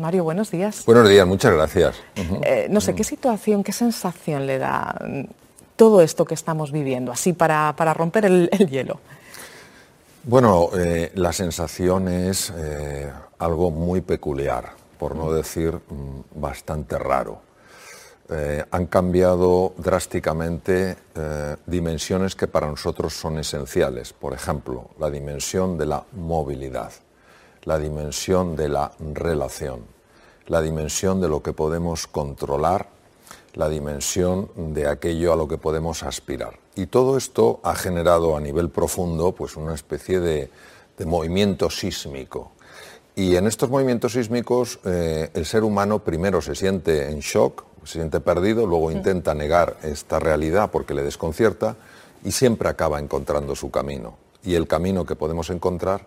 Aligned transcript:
Mario, 0.00 0.24
buenos 0.24 0.50
días. 0.50 0.84
Buenos 0.86 1.08
días, 1.08 1.26
muchas 1.26 1.52
gracias. 1.52 1.96
Eh, 2.42 2.66
no 2.70 2.80
sé, 2.80 2.94
¿qué 2.94 3.04
situación, 3.04 3.62
qué 3.62 3.72
sensación 3.72 4.46
le 4.46 4.58
da 4.58 4.94
todo 5.76 6.00
esto 6.00 6.24
que 6.24 6.34
estamos 6.34 6.72
viviendo, 6.72 7.12
así 7.12 7.32
para, 7.32 7.72
romper 7.94 8.24
el, 8.24 8.48
hielo? 8.70 9.00
Bueno, 10.24 10.70
eh, 10.76 11.12
la 11.14 11.32
sensación 11.32 12.08
es 12.08 12.52
eh, 12.56 13.10
algo 13.38 13.70
muy 13.70 14.00
peculiar, 14.00 14.72
por 14.98 15.14
no 15.14 15.32
decir 15.32 15.74
mm, 15.74 16.40
bastante 16.40 16.98
raro. 16.98 17.42
han 18.70 18.86
cambiado 18.86 19.72
drásticamente 19.76 20.96
dimensiones 21.66 22.36
que 22.36 22.46
para 22.46 22.68
nosotros 22.68 23.12
son 23.12 23.40
esenciales. 23.40 24.12
Por 24.12 24.34
ejemplo, 24.34 24.90
la 25.00 25.10
dimensión 25.10 25.76
de 25.76 25.86
la 25.86 26.04
movilidad 26.12 26.92
la 27.64 27.78
dimensión 27.78 28.56
de 28.56 28.68
la 28.68 28.92
relación, 29.14 29.84
la 30.46 30.62
dimensión 30.62 31.20
de 31.20 31.28
lo 31.28 31.42
que 31.42 31.52
podemos 31.52 32.06
controlar, 32.06 32.88
la 33.54 33.68
dimensión 33.68 34.50
de 34.56 34.88
aquello 34.88 35.32
a 35.32 35.36
lo 35.36 35.48
que 35.48 35.58
podemos 35.58 36.02
aspirar. 36.02 36.58
Y 36.74 36.86
todo 36.86 37.16
esto 37.16 37.60
ha 37.62 37.74
generado 37.74 38.36
a 38.36 38.40
nivel 38.40 38.70
profundo 38.70 39.32
pues 39.32 39.56
una 39.56 39.74
especie 39.74 40.20
de, 40.20 40.50
movimiento 41.06 41.70
sísmico. 41.70 42.52
Y 43.16 43.36
en 43.36 43.46
estos 43.46 43.70
movimientos 43.70 44.12
sísmicos 44.12 44.80
eh, 44.84 45.30
el 45.32 45.46
ser 45.46 45.64
humano 45.64 46.00
primero 46.00 46.42
se 46.42 46.54
siente 46.54 47.10
en 47.10 47.20
shock, 47.20 47.64
se 47.84 47.94
siente 47.94 48.20
perdido, 48.20 48.66
luego 48.66 48.90
intenta 48.90 49.34
negar 49.34 49.78
esta 49.82 50.18
realidad 50.18 50.70
porque 50.70 50.92
le 50.92 51.02
desconcierta 51.02 51.76
y 52.22 52.32
siempre 52.32 52.68
acaba 52.68 52.98
encontrando 52.98 53.56
su 53.56 53.70
camino. 53.70 54.16
Y 54.44 54.56
el 54.56 54.66
camino 54.66 55.06
que 55.06 55.16
podemos 55.16 55.48
encontrar 55.48 56.06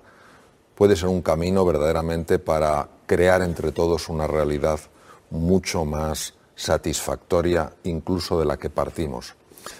puede 0.75 0.95
ser 0.95 1.09
un 1.09 1.21
camino 1.21 1.65
verdaderamente 1.65 2.39
para 2.39 2.87
crear 3.05 3.41
entre 3.41 3.71
todos 3.71 4.09
una 4.09 4.27
realidad 4.27 4.79
mucho 5.29 5.85
más 5.85 6.33
satisfactoria 6.55 7.71
incluso 7.83 8.39
de 8.39 8.45
la 8.45 8.57
que 8.57 8.69
partimos. 8.69 9.35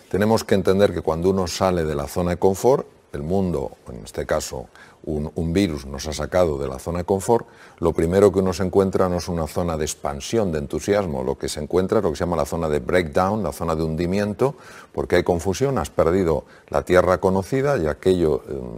Tenemos 0.09 0.43
que 0.43 0.55
entender 0.55 0.93
que 0.93 1.01
cuando 1.01 1.29
uno 1.29 1.47
sale 1.47 1.83
de 1.83 1.95
la 1.95 2.07
zona 2.07 2.31
de 2.31 2.37
confort, 2.37 2.87
el 3.11 3.21
mundo, 3.21 3.77
en 3.89 4.03
este 4.03 4.25
caso 4.25 4.67
un, 5.05 5.53
virus 5.53 5.85
nos 5.85 6.07
ha 6.07 6.13
sacado 6.13 6.57
de 6.57 6.67
la 6.67 6.79
zona 6.79 6.99
de 6.99 7.03
confort, 7.03 7.45
lo 7.79 7.93
primero 7.93 8.31
que 8.31 8.39
uno 8.39 8.53
se 8.53 8.63
encuentra 8.63 9.09
no 9.09 9.17
es 9.17 9.27
una 9.27 9.47
zona 9.47 9.77
de 9.77 9.83
expansión, 9.83 10.51
de 10.51 10.59
entusiasmo, 10.59 11.23
lo 11.23 11.37
que 11.37 11.49
se 11.49 11.59
encuentra 11.59 11.99
es 11.99 12.03
lo 12.03 12.11
que 12.11 12.15
se 12.15 12.23
llama 12.23 12.37
la 12.37 12.45
zona 12.45 12.69
de 12.69 12.79
breakdown, 12.79 13.43
la 13.43 13.51
zona 13.51 13.75
de 13.75 13.83
hundimiento, 13.83 14.55
porque 14.93 15.17
hay 15.17 15.23
confusión, 15.23 15.77
has 15.77 15.89
perdido 15.89 16.45
la 16.69 16.83
tierra 16.83 17.19
conocida 17.19 17.77
y 17.77 17.87
aquello 17.87 18.41
Mm, 18.47 18.77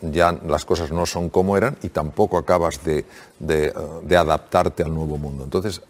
ya 0.00 0.32
las 0.46 0.64
cosas 0.64 0.92
no 0.92 1.06
son 1.06 1.28
como 1.28 1.56
eran 1.56 1.76
y 1.82 1.88
tampoco 1.88 2.38
acabas 2.38 2.80
de, 2.84 3.04
adaptarte 4.16 4.82
al 4.82 4.94
nuevo 4.94 5.18
mundo. 5.18 5.44
Entonces, 5.44 5.82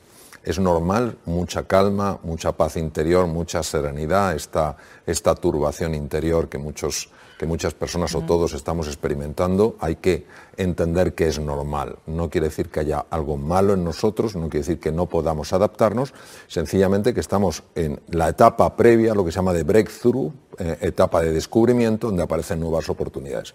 es 0.42 0.58
normal, 0.58 1.18
mucha 1.26 1.64
calma, 1.64 2.18
mucha 2.22 2.52
paz 2.52 2.76
interior, 2.76 3.26
mucha 3.26 3.62
serenidad, 3.62 4.34
esta, 4.34 4.76
esta 5.06 5.34
turbación 5.34 5.94
interior 5.94 6.48
que 6.48 6.58
muchos 6.58 7.10
que 7.38 7.46
muchas 7.46 7.72
personas 7.72 8.14
o 8.16 8.22
todos 8.22 8.52
estamos 8.52 8.88
experimentando, 8.88 9.76
hay 9.78 9.96
que 9.96 10.26
entender 10.56 11.14
que 11.14 11.28
es 11.28 11.38
normal. 11.38 11.96
No 12.06 12.28
quiere 12.28 12.48
decir 12.48 12.68
que 12.68 12.80
haya 12.80 13.06
algo 13.10 13.36
malo 13.36 13.74
en 13.74 13.84
nosotros, 13.84 14.34
no 14.34 14.48
quiere 14.48 14.66
decir 14.66 14.80
que 14.80 14.90
no 14.90 15.06
podamos 15.06 15.52
adaptarnos, 15.52 16.12
sencillamente 16.48 17.14
que 17.14 17.20
estamos 17.20 17.62
en 17.76 18.00
la 18.08 18.28
etapa 18.28 18.74
previa, 18.76 19.14
lo 19.14 19.24
que 19.24 19.30
se 19.30 19.36
llama 19.36 19.52
de 19.52 19.62
breakthrough, 19.62 20.32
eh, 20.58 20.78
etapa 20.80 21.22
de 21.22 21.32
descubrimiento, 21.32 22.08
donde 22.08 22.24
aparecen 22.24 22.58
nuevas 22.58 22.88
oportunidades. 22.88 23.54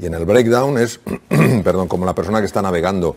Y 0.00 0.06
en 0.06 0.14
el 0.14 0.24
breakdown 0.24 0.76
es, 0.76 1.00
perdón, 1.64 1.86
como 1.86 2.04
la 2.04 2.16
persona 2.16 2.40
que 2.40 2.46
está 2.46 2.60
navegando 2.60 3.14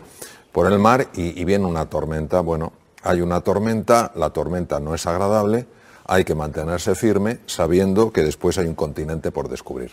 por 0.52 0.70
el 0.70 0.78
mar 0.78 1.08
y, 1.14 1.40
y 1.40 1.44
viene 1.44 1.66
una 1.66 1.90
tormenta. 1.90 2.40
Bueno, 2.40 2.72
hay 3.02 3.20
una 3.20 3.40
tormenta, 3.40 4.12
la 4.14 4.30
tormenta 4.30 4.78
no 4.78 4.94
es 4.94 5.06
agradable, 5.08 5.66
hay 6.04 6.24
que 6.24 6.34
mantenerse 6.34 6.94
firme 6.94 7.38
sabiendo 7.46 8.12
que 8.12 8.22
después 8.22 8.58
hay 8.58 8.66
un 8.66 8.74
continente 8.74 9.30
por 9.30 9.48
descubrir. 9.48 9.92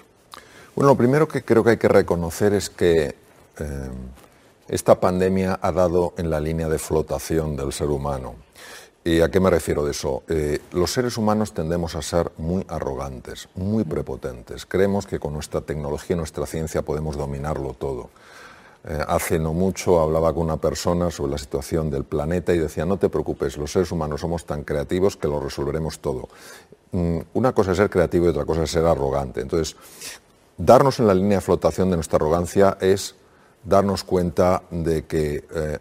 Bueno, 0.75 0.91
lo 0.91 0.97
primero 0.97 1.27
que 1.27 1.43
creo 1.43 1.63
que 1.63 1.71
hay 1.71 1.77
que 1.77 1.87
reconocer 1.87 2.53
es 2.53 2.69
que 2.69 3.15
eh, 3.59 3.89
esta 4.67 4.99
pandemia 4.99 5.59
ha 5.61 5.71
dado 5.71 6.13
en 6.17 6.29
la 6.29 6.39
línea 6.39 6.69
de 6.69 6.79
flotación 6.79 7.55
del 7.55 7.73
ser 7.73 7.87
humano. 7.87 8.35
¿Y 9.03 9.21
a 9.21 9.29
qué 9.29 9.39
me 9.39 9.49
refiero 9.49 9.83
de 9.83 9.91
eso? 9.91 10.23
Eh, 10.29 10.59
los 10.73 10.91
seres 10.91 11.17
humanos 11.17 11.53
tendemos 11.53 11.95
a 11.95 12.03
ser 12.03 12.31
muy 12.37 12.63
arrogantes, 12.67 13.49
muy 13.55 13.83
prepotentes. 13.83 14.65
Creemos 14.67 15.07
que 15.07 15.19
con 15.19 15.33
nuestra 15.33 15.61
tecnología 15.61 16.15
y 16.15 16.17
nuestra 16.17 16.45
ciencia 16.45 16.83
podemos 16.83 17.17
dominarlo 17.17 17.73
todo. 17.73 18.11
Eh, 18.83 18.99
hace 19.07 19.37
no 19.37 19.53
mucho 19.53 19.99
hablaba 19.99 20.33
con 20.33 20.43
una 20.43 20.57
persona 20.57 21.11
sobre 21.11 21.33
la 21.33 21.37
situación 21.37 21.91
del 21.91 22.03
planeta 22.03 22.53
y 22.53 22.57
decía, 22.57 22.83
no 22.83 22.97
te 22.97 23.09
preocupes, 23.09 23.57
los 23.57 23.71
seres 23.71 23.91
humanos 23.91 24.21
somos 24.21 24.45
tan 24.45 24.63
creativos 24.63 25.17
que 25.17 25.27
lo 25.27 25.39
resolveremos 25.39 25.99
todo. 25.99 26.29
Mm, 26.91 27.19
una 27.35 27.53
cosa 27.53 27.71
es 27.71 27.77
ser 27.77 27.89
creativo 27.89 28.25
y 28.25 28.29
otra 28.29 28.45
cosa 28.45 28.63
es 28.63 28.71
ser 28.71 28.85
arrogante. 28.85 29.41
Entonces, 29.41 29.75
darnos 30.57 30.99
en 30.99 31.07
la 31.07 31.13
línea 31.13 31.37
de 31.37 31.41
flotación 31.41 31.91
de 31.91 31.97
nuestra 31.97 32.17
arrogancia 32.17 32.77
es 32.81 33.15
darnos 33.63 34.03
cuenta 34.03 34.63
de 34.71 35.05
que 35.05 35.45
eh, 35.53 35.77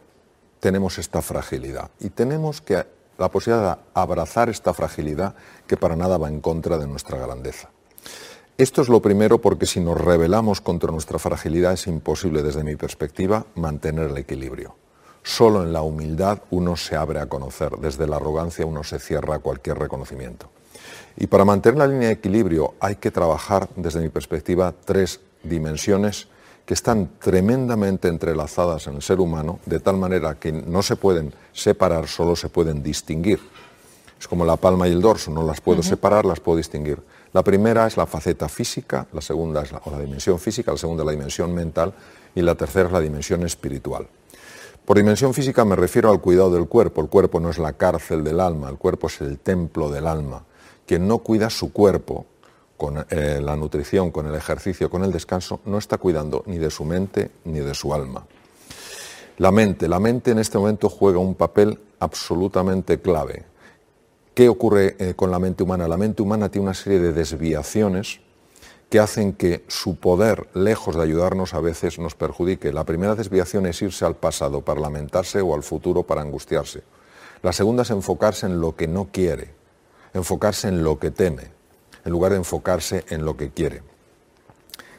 tenemos 0.61 0.99
esta 0.99 1.23
fragilidad 1.23 1.91
y 2.01 2.11
tenemos 2.11 2.61
que 2.61 2.85
la 3.17 3.31
posibilidad 3.31 3.77
de 3.77 3.83
abrazar 3.95 4.51
esta 4.51 4.75
fragilidad 4.75 5.35
que 5.67 5.77
para 5.77 5.97
nada 5.97 6.19
va 6.19 6.29
en 6.29 6.41
contra 6.41 6.77
de 6.77 6.87
nuestra 6.87 7.19
grandeza. 7.19 7.71
Esto 8.61 8.83
es 8.83 8.91
lo 8.91 9.01
primero 9.01 9.39
porque 9.39 9.65
si 9.65 9.81
nos 9.81 9.99
rebelamos 9.99 10.61
contra 10.61 10.93
nuestra 10.93 11.19
fragilidad 11.19 11.73
es 11.73 11.87
imposible 11.87 12.43
desde 12.43 12.63
mi 12.63 12.77
perspectiva 12.77 13.47
mantener 13.55 14.11
el 14.11 14.19
equilibrio. 14.19 14.75
Solo 15.23 15.63
en 15.63 15.73
la 15.73 15.81
humildad 15.81 16.41
uno 16.51 16.77
se 16.77 16.95
abre 16.95 17.21
a 17.21 17.27
conocer, 17.27 17.79
desde 17.79 18.07
la 18.07 18.17
arrogancia 18.17 18.67
uno 18.67 18.85
se 18.85 18.99
cierra 18.99 19.37
a 19.37 19.39
cualquier 19.39 19.79
reconocimiento. 19.79 20.51
Y 21.17 21.27
para 21.27 21.47
mantener 21.47 21.79
la 21.79 21.87
línea 21.87 22.09
de 22.09 22.15
equilibrio 22.17 22.75
hay 22.81 22.97
que 22.97 23.11
trabajar 23.11 23.67
desde 23.77 24.03
mi 24.03 24.11
perspectiva 24.11 24.75
tres 24.85 25.21
dimensiones 25.43 26.29
que 26.67 26.75
están 26.75 27.13
tremendamente 27.19 28.09
entrelazadas 28.09 28.89
en 28.89 28.97
el 28.97 29.03
ser 29.03 29.21
humano, 29.21 29.59
de 29.65 29.81
tal 29.81 29.97
manera 29.97 30.35
que 30.35 30.53
no 30.53 30.83
se 30.83 30.97
pueden 30.97 31.33
separar, 31.55 32.09
solo 32.09 32.37
se 32.37 32.51
pueden 32.51 32.83
distinguir. 32.83 33.41
Es 34.21 34.29
como 34.29 34.45
la 34.45 34.57
palma 34.57 34.87
y 34.87 34.93
el 34.93 35.01
dorso, 35.01 35.31
no 35.31 35.45
las 35.45 35.63
puedo 35.63 35.83
separar, 35.83 36.27
las 36.27 36.41
puedo 36.41 36.59
distinguir. 36.59 36.99
La 37.33 37.45
primera 37.45 37.87
es 37.87 37.97
la 37.97 38.07
faceta 38.07 38.49
física, 38.49 39.07
la 39.13 39.21
segunda 39.21 39.63
es 39.63 39.71
la, 39.73 39.81
dimensión 40.01 40.39
física, 40.39 40.73
la 40.73 40.79
segunda 40.79 41.03
es 41.03 41.07
la 41.07 41.13
dimensión 41.13 41.55
mental 41.55 41.95
y 42.35 42.43
la 42.43 42.57
tercera 42.57 42.89
es 42.89 42.93
la 42.93 43.01
dimensión 43.01 43.45
espiritual. 43.45 44.09
Por 44.85 44.97
dimensión 44.97 45.33
física 45.33 45.65
me 45.65 45.77
refiero 45.77 46.11
al 46.11 46.21
cuidado 46.21 46.51
del 46.51 46.67
cuerpo. 46.67 47.01
El 47.01 47.09
cuerpo 47.09 47.39
no 47.39 47.51
es 47.51 47.59
la 47.59 47.75
cárcel 47.75 48.25
del 48.25 48.41
alma, 48.41 48.69
el 48.69 48.79
cuerpo 48.79 49.07
es 49.07 49.21
el 49.21 49.39
templo 49.39 49.89
del 49.89 50.09
alma. 50.09 50.45
Quien 50.85 51.07
no 51.07 51.19
cuida 51.19 51.51
su 51.51 51.73
cuerpo 51.73 52.27
con 52.77 53.07
eh, 53.11 53.41
la 53.41 53.55
nutrición, 53.55 54.11
con 54.11 54.27
el 54.27 54.35
ejercicio, 54.35 54.91
con 54.91 55.05
el 55.05 55.13
descanso, 55.13 55.61
no 55.67 55.79
está 55.79 55.99
cuidando 55.99 56.43
ni 56.47 56.59
de 56.59 56.71
su 56.71 56.85
mente 56.85 57.31
ni 57.45 57.61
de 57.61 57.75
su 57.75 57.95
alma. 57.95 58.27
La 59.39 59.53
mente, 59.53 59.87
la 59.87 60.01
mente 60.01 60.33
en 60.33 60.39
este 60.39 60.59
momento 60.59 60.89
juega 60.89 61.19
un 61.19 61.35
papel 61.35 61.79
absolutamente 62.01 63.01
clave. 63.01 63.45
¿Qué 64.41 64.49
ocurre 64.49 64.97
eh, 64.99 65.13
con 65.15 65.31
la 65.31 65.39
mente 65.39 65.65
humana? 65.65 65.87
La 65.87 65.99
mente 65.99 66.23
humana 66.23 66.49
tiene 66.49 66.69
una 66.69 66.73
serie 66.73 66.99
de 66.99 67.13
desviaciones 67.13 68.21
que 68.89 68.99
hacen 68.99 69.35
que 69.35 69.67
su 69.69 69.97
poder, 69.97 70.49
lejos 70.55 70.97
de 70.97 71.03
ayudarnos, 71.03 71.53
a 71.53 71.61
veces 71.61 71.99
nos 71.99 72.15
perjudique. 72.15 72.73
La 72.73 72.85
primera 72.85 73.15
desviación 73.15 73.67
es 73.67 73.83
irse 73.83 74.07
al 74.07 74.17
pasado 74.17 74.63
para 74.63 74.81
lamentarse 74.81 75.43
o 75.43 75.55
al 75.55 75.63
futuro 75.63 76.05
para 76.05 76.23
angustiarse. 76.23 76.83
La 77.43 77.53
segunda 77.53 77.83
es 77.83 77.91
enfocarse 77.91 78.47
en 78.47 78.63
lo 78.63 78.75
que 78.77 78.89
no 78.89 79.09
quiere, 79.13 79.51
enfocarse 80.15 80.69
en 80.69 80.85
lo 80.85 80.99
que 80.99 81.11
teme, 81.11 81.49
en 82.07 82.11
lugar 82.11 82.33
de 82.33 82.39
enfocarse 82.39 83.05
en 83.11 83.27
lo 83.27 83.37
que 83.37 83.51
quiere. 83.51 83.83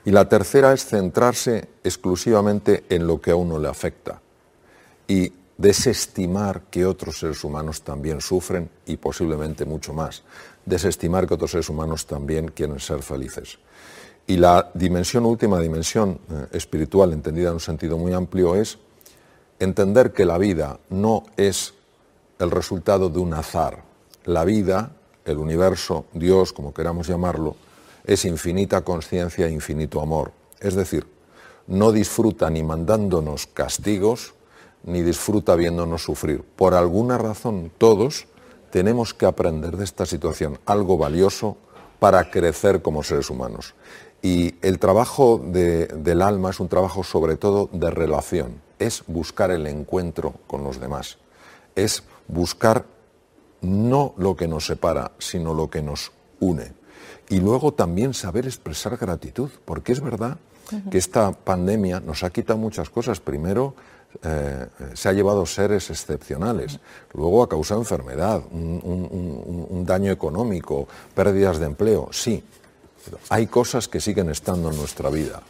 Y 0.06 0.12
la 0.12 0.30
tercera 0.30 0.72
es 0.72 0.86
centrarse 0.86 1.68
exclusivamente 1.84 2.84
en 2.90 3.08
lo 3.08 3.20
que 3.20 3.32
a 3.32 3.36
uno 3.36 3.58
le 3.58 3.70
afecta. 3.70 4.22
Y 5.08 5.34
desestimar 5.62 6.64
que 6.72 6.86
otros 6.86 7.20
seres 7.20 7.44
humanos 7.44 7.84
también 7.84 8.20
sufren 8.20 8.70
y 8.88 8.98
posiblemente 8.98 9.64
mucho 9.64 9.94
más, 9.94 10.24
desestimar 10.66 11.28
que 11.28 11.36
otros 11.36 11.52
seres 11.52 11.70
humanos 11.70 12.08
también 12.08 12.50
quieren 12.50 12.80
ser 12.80 13.04
felices. 13.04 13.60
Y 14.26 14.38
la 14.38 14.72
dimensión 14.74 15.26
última, 15.26 15.60
dimensión 15.60 16.20
eh, 16.30 16.48
espiritual, 16.54 17.14
entendida 17.14 17.50
en 17.50 17.56
un 17.56 17.60
sentido 17.60 17.98
muy 17.98 18.14
amplio, 18.14 18.56
es 18.56 18.80
entender 19.60 20.14
que 20.14 20.26
la 20.26 20.38
vida 20.38 20.80
no 20.90 21.24
es 21.38 21.76
el 22.40 22.50
resultado 22.50 23.10
de 23.10 23.20
un 23.20 23.34
azar. 23.34 23.84
La 24.26 24.46
vida, 24.46 24.92
el 25.26 25.38
universo, 25.38 26.06
Dios, 26.14 26.54
como 26.54 26.74
queramos 26.74 27.08
llamarlo, 27.08 27.56
es 28.04 28.26
infinita 28.26 28.82
conciencia 28.82 29.46
e 29.46 29.52
infinito 29.52 30.02
amor. 30.02 30.32
Es 30.60 30.74
decir, 30.74 31.06
no 31.68 31.92
disfruta 31.92 32.50
ni 32.50 32.64
mandándonos 32.64 33.48
castigos, 33.48 34.34
ni 34.84 35.02
disfruta 35.02 35.56
viéndonos 35.56 36.04
sufrir. 36.04 36.44
Por 36.44 36.74
alguna 36.74 37.18
razón, 37.18 37.72
todos 37.78 38.28
tenemos 38.72 39.14
que 39.14 39.26
aprender 39.26 39.78
de 39.78 39.84
esta 39.84 40.06
situación 40.06 40.60
algo 40.66 40.98
valioso 40.98 41.58
para 42.00 42.32
crecer 42.32 42.82
como 42.82 43.04
seres 43.04 43.30
humanos. 43.30 43.76
Y 44.22 44.56
el 44.62 44.80
trabajo 44.80 45.42
del 45.44 46.22
alma 46.22 46.52
es 46.52 46.60
un 46.60 46.68
trabajo 46.68 47.04
sobre 47.04 47.38
todo 47.38 47.70
de 47.72 47.90
relación. 47.92 48.62
es 48.82 49.04
buscar 49.06 49.52
el 49.52 49.68
encuentro 49.68 50.34
con 50.48 50.64
los 50.64 50.80
demás, 50.80 51.20
es 51.76 52.04
buscar 52.28 52.86
no 53.62 54.16
lo 54.18 54.36
que 54.36 54.48
nos 54.48 54.66
separa, 54.66 55.12
sino 55.20 55.54
lo 55.54 55.70
que 55.70 55.84
nos 55.84 56.12
une. 56.40 56.74
Y 57.30 57.40
luego 57.40 57.74
también 57.74 58.16
saber 58.16 58.46
expresar 58.48 58.98
gratitud, 58.98 59.52
porque 59.66 59.92
es 59.92 60.02
verdad 60.02 60.38
que 60.90 60.98
esta 60.98 61.32
pandemia 61.32 62.00
nos 62.00 62.24
ha 62.24 62.32
quitado 62.32 62.58
muchas 62.58 62.90
cosas. 62.90 63.20
Primero, 63.20 63.76
eh, 64.24 64.68
se 64.94 65.10
ha 65.10 65.14
llevado 65.14 65.46
seres 65.46 65.90
excepcionales, 65.90 66.80
luego 67.14 67.44
ha 67.44 67.50
causado 67.50 67.80
enfermedad, 67.80 68.42
un, 68.52 69.84
daño 69.86 70.12
económico, 70.12 70.88
pérdidas 71.16 71.60
de 71.60 71.66
empleo, 71.66 72.10
sí, 72.12 72.44
hay 73.30 73.48
cosas 73.48 73.88
que 73.88 74.00
siguen 74.00 74.30
estando 74.30 74.70
en 74.70 74.78
nuestra 74.78 75.10
vida. 75.10 75.42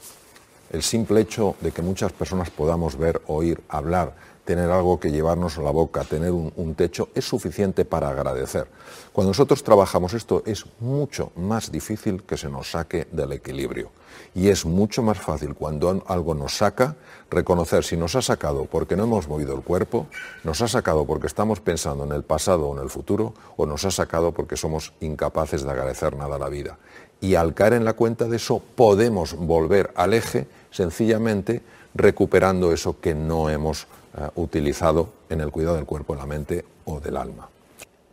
El 0.72 0.84
simple 0.84 1.19
hecho 1.22 1.56
de 1.60 1.72
que 1.72 1.81
muchas 1.81 2.13
personas 2.13 2.50
podamos 2.50 2.98
ver, 2.98 3.22
oír, 3.28 3.62
hablar, 3.68 4.16
tener 4.45 4.71
algo 4.71 4.99
que 4.99 5.11
llevarnos 5.11 5.57
a 5.57 5.61
la 5.61 5.71
boca, 5.71 6.03
tener 6.03 6.31
un, 6.31 6.75
techo, 6.75 7.09
es 7.13 7.25
suficiente 7.25 7.85
para 7.85 8.09
agradecer. 8.09 8.67
Cuando 9.13 9.29
nosotros 9.29 9.63
trabajamos 9.63 10.13
esto 10.13 10.43
es 10.45 10.65
mucho 10.79 11.31
más 11.35 11.71
difícil 11.71 12.23
que 12.23 12.38
se 12.38 12.49
nos 12.49 12.71
saque 12.71 13.07
del 13.11 13.33
equilibrio. 13.33 13.91
Y 14.33 14.49
es 14.49 14.65
mucho 14.65 15.03
más 15.03 15.19
fácil 15.19 15.55
cuando 15.55 16.03
algo 16.07 16.33
nos 16.33 16.57
saca 16.57 16.95
reconocer 17.29 17.83
si 17.83 17.97
nos 17.97 18.15
ha 18.15 18.21
sacado 18.21 18.65
porque 18.65 18.95
no 18.95 19.03
hemos 19.03 19.27
movido 19.27 19.55
el 19.55 19.61
cuerpo, 19.61 20.07
nos 20.43 20.61
ha 20.61 20.67
sacado 20.67 21.05
porque 21.05 21.27
estamos 21.27 21.59
pensando 21.59 22.05
en 22.05 22.11
el 22.11 22.23
pasado 22.23 22.67
o 22.67 22.77
en 22.77 22.83
el 22.83 22.89
futuro, 22.89 23.33
o 23.57 23.65
nos 23.65 23.85
ha 23.85 23.91
sacado 23.91 24.31
porque 24.31 24.57
somos 24.57 24.93
incapaces 25.01 25.63
de 25.63 25.71
agradecer 25.71 26.15
nada 26.15 26.38
a 26.38 26.39
la 26.39 26.49
vida. 26.49 26.77
Y 27.19 27.35
al 27.35 27.53
caer 27.53 27.73
en 27.73 27.85
la 27.85 27.93
cuenta 27.93 28.25
de 28.25 28.38
eso 28.38 28.61
podemos 28.75 29.35
volver 29.35 29.91
al 29.95 30.13
eje 30.13 30.47
sencillamente 30.71 31.61
recuperando 31.93 32.71
eso 32.71 32.99
que 32.99 33.13
no 33.13 33.49
hemos 33.49 33.88
eh, 34.18 34.28
utilizado 34.36 35.10
en 35.30 35.42
el 35.42 35.52
cuidado 35.52 35.75
del 35.75 35.86
cuerpo, 35.86 36.13
de 36.13 36.19
la 36.19 36.25
mente 36.25 36.66
o 36.86 37.00
del 37.00 37.18
alma. 37.18 37.48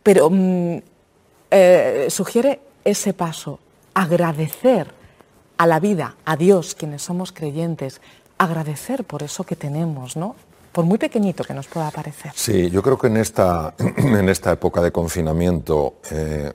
Pero 0.03 0.29
mm, 0.29 0.77
eh, 1.51 2.07
sugiere 2.09 2.59
ese 2.83 3.13
paso, 3.13 3.59
agradecer 3.93 4.93
a 5.57 5.67
la 5.67 5.79
vida, 5.79 6.15
a 6.23 6.37
Dios, 6.37 6.73
quienes 6.73 7.01
somos 7.01 7.31
creyentes, 7.31 8.01
agradecer 8.37 9.03
por 9.03 9.23
eso 9.23 9.43
que 9.43 9.55
tenemos, 9.55 10.15
¿no? 10.15 10.35
Por 10.71 10.85
muy 10.85 10.97
pequeñito 10.97 11.43
que 11.43 11.53
nos 11.53 11.67
pueda 11.67 11.91
parecer. 11.91 12.31
Sí, 12.33 12.69
yo 12.69 12.81
creo 12.81 12.97
que 12.97 13.07
en 13.07 13.17
esta, 13.17 13.73
en 13.77 14.29
esta 14.29 14.53
época 14.53 14.81
de 14.81 14.91
confinamiento, 14.91 15.95
eh, 16.11 16.53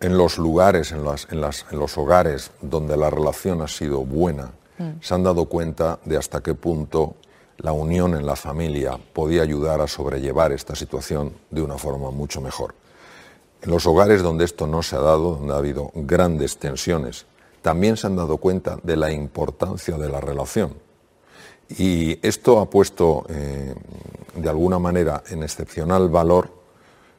en 0.00 0.16
los 0.16 0.38
lugares, 0.38 0.92
en, 0.92 1.00
en, 1.00 1.78
los 1.78 1.98
hogares 1.98 2.52
donde 2.62 2.96
la 2.96 3.10
relación 3.10 3.60
ha 3.60 3.68
sido 3.68 4.04
buena, 4.04 4.52
mm. 4.78 5.02
se 5.02 5.14
han 5.14 5.22
dado 5.22 5.44
cuenta 5.44 5.98
de 6.06 6.16
hasta 6.16 6.40
qué 6.40 6.54
punto 6.54 7.16
la 7.62 7.72
unión 7.72 8.14
en 8.14 8.26
la 8.26 8.36
familia 8.36 8.98
podía 9.12 9.42
ayudar 9.42 9.80
a 9.80 9.86
sobrellevar 9.86 10.52
esta 10.52 10.74
situación 10.74 11.32
de 11.50 11.62
una 11.62 11.76
forma 11.76 12.10
mucho 12.10 12.40
mejor. 12.40 12.74
En 13.62 13.70
los 13.70 13.86
hogares 13.86 14.22
donde 14.22 14.44
esto 14.44 14.66
no 14.66 14.82
se 14.82 14.96
ha 14.96 15.00
dado, 15.00 15.36
donde 15.36 15.52
ha 15.52 15.58
habido 15.58 15.90
grandes 15.94 16.56
tensiones, 16.56 17.26
también 17.60 17.96
se 17.96 18.06
han 18.06 18.16
dado 18.16 18.38
cuenta 18.38 18.78
de 18.82 18.96
la 18.96 19.12
importancia 19.12 19.98
de 19.98 20.08
la 20.08 20.20
relación. 20.20 20.74
Y 21.76 22.18
esto 22.26 22.58
ha 22.58 22.70
puesto, 22.70 23.26
eh, 23.28 23.74
de 24.34 24.48
alguna 24.48 24.78
manera, 24.78 25.22
en 25.28 25.42
excepcional 25.42 26.08
valor 26.08 26.50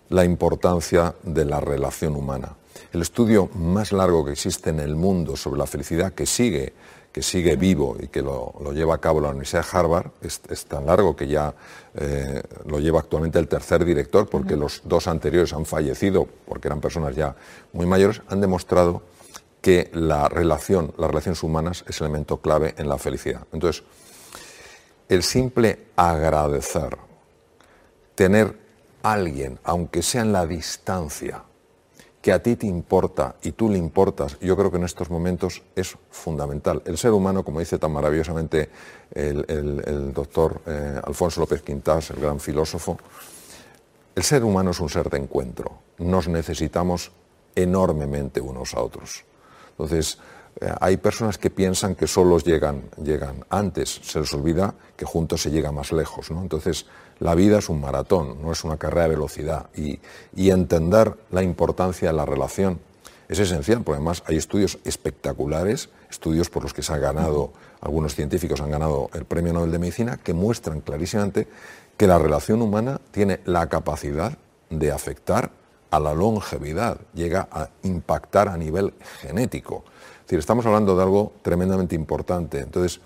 la 0.09 0.25
importancia 0.25 1.15
de 1.23 1.45
la 1.45 1.59
relación 1.59 2.15
humana. 2.15 2.55
El 2.91 3.01
estudio 3.01 3.49
más 3.53 3.91
largo 3.91 4.25
que 4.25 4.31
existe 4.31 4.71
en 4.71 4.79
el 4.79 4.95
mundo 4.95 5.37
sobre 5.37 5.59
la 5.59 5.67
felicidad, 5.67 6.13
que 6.13 6.25
sigue 6.25 6.73
que 7.11 7.21
sigue 7.21 7.55
vivo 7.55 7.97
y 7.99 8.07
que 8.07 8.21
lo, 8.21 8.53
lleva 8.73 8.95
a 8.95 8.97
cabo 8.99 9.19
la 9.19 9.29
Universidad 9.29 9.65
de 9.65 9.77
Harvard, 9.77 10.11
es, 10.21 10.65
tan 10.65 10.85
largo 10.85 11.15
que 11.15 11.27
ya 11.27 11.53
eh, 11.95 12.41
lo 12.65 12.79
lleva 12.79 12.99
actualmente 12.99 13.37
el 13.37 13.47
tercer 13.47 13.83
director, 13.83 14.29
porque 14.29 14.55
los 14.55 14.81
dos 14.85 15.07
anteriores 15.07 15.51
han 15.53 15.65
fallecido, 15.65 16.27
porque 16.47 16.69
eran 16.69 16.79
personas 16.79 17.15
ya 17.15 17.35
muy 17.73 17.85
mayores, 17.85 18.21
han 18.29 18.39
demostrado 18.39 19.01
que 19.61 19.91
la 19.93 20.29
relación, 20.29 20.93
las 20.97 21.09
relaciones 21.09 21.43
humanas 21.43 21.83
es 21.87 21.99
elemento 21.99 22.37
clave 22.37 22.73
en 22.77 22.87
la 22.87 22.97
felicidad. 22.97 23.45
Entonces, 23.51 23.83
el 25.09 25.23
simple 25.23 25.87
agradecer, 25.97 26.97
tener 28.15 28.57
alguien, 29.03 29.59
aunque 29.63 30.01
sea 30.01 30.21
en 30.21 30.31
la 30.31 30.47
distancia, 30.47 31.43
que 32.21 32.31
a 32.31 32.41
ti 32.41 32.55
te 32.55 32.67
importa 32.67 33.35
y 33.41 33.53
tú 33.53 33.69
le 33.69 33.77
importas, 33.77 34.37
yo 34.39 34.55
creo 34.55 34.69
que 34.69 34.77
en 34.77 34.83
estos 34.83 35.09
momentos 35.09 35.63
es 35.75 35.97
fundamental. 36.11 36.81
El 36.85 36.97
ser 36.97 37.11
humano, 37.11 37.43
como 37.43 37.59
dice 37.59 37.79
tan 37.79 37.91
maravillosamente 37.91 38.69
el, 39.11 40.13
doctor 40.13 40.61
eh, 40.67 41.01
Alfonso 41.03 41.41
López 41.41 41.63
Quintás, 41.63 42.11
el 42.11 42.19
gran 42.19 42.39
filósofo, 42.39 42.97
el 44.13 44.23
ser 44.23 44.43
humano 44.43 44.71
es 44.71 44.79
un 44.79 44.89
ser 44.89 45.09
de 45.09 45.17
encuentro. 45.17 45.79
Nos 45.97 46.27
necesitamos 46.27 47.11
enormemente 47.55 48.39
unos 48.39 48.75
a 48.75 48.81
otros. 48.81 49.23
Entonces, 49.71 50.19
eh, 50.59 50.71
hay 50.79 50.97
personas 50.97 51.37
que 51.37 51.49
piensan 51.49 51.95
que 51.95 52.07
solos 52.07 52.43
llegan, 52.43 52.83
llegan 53.01 53.45
antes, 53.49 53.99
se 54.03 54.19
les 54.19 54.33
olvida 54.33 54.75
que 54.95 55.05
juntos 55.05 55.41
se 55.41 55.49
llega 55.49 55.71
más 55.71 55.91
lejos. 55.91 56.29
¿no? 56.29 56.41
Entonces, 56.41 56.85
la 57.21 57.35
vida 57.35 57.59
es 57.59 57.69
un 57.69 57.79
maratón, 57.79 58.41
no 58.41 58.51
es 58.51 58.63
una 58.63 58.77
carrera 58.77 59.03
de 59.03 59.09
velocidad. 59.09 59.67
Y, 59.75 59.99
entender 60.49 61.15
la 61.29 61.43
importancia 61.43 62.09
de 62.09 62.17
la 62.17 62.25
relación 62.25 62.79
es 63.29 63.37
esencial, 63.37 63.83
porque 63.83 63.97
además 63.97 64.23
hay 64.25 64.37
estudios 64.37 64.79
espectaculares, 64.85 65.89
estudios 66.09 66.49
por 66.49 66.63
los 66.63 66.73
que 66.73 66.81
se 66.81 66.91
ha 66.91 66.97
ganado, 66.97 67.53
algunos 67.79 68.15
científicos 68.15 68.59
han 68.59 68.71
ganado 68.71 69.11
el 69.13 69.25
Premio 69.25 69.53
Nobel 69.53 69.71
de 69.71 69.77
Medicina, 69.77 70.17
que 70.17 70.33
muestran 70.33 70.81
clarísimamente 70.81 71.47
que 71.95 72.07
la 72.07 72.17
relación 72.17 72.59
humana 72.63 72.99
tiene 73.11 73.39
la 73.45 73.69
capacidad 73.69 74.35
de 74.71 74.91
afectar 74.91 75.51
a 75.91 75.99
la 75.99 76.15
longevidad, 76.15 76.97
llega 77.13 77.47
a 77.51 77.69
impactar 77.83 78.49
a 78.49 78.57
nivel 78.57 78.95
genético. 79.19 79.83
Es 80.21 80.25
decir, 80.25 80.39
estamos 80.39 80.65
hablando 80.65 80.95
de 80.95 81.03
algo 81.03 81.33
tremendamente 81.43 81.93
importante. 81.93 82.61
Entonces, 82.61 82.99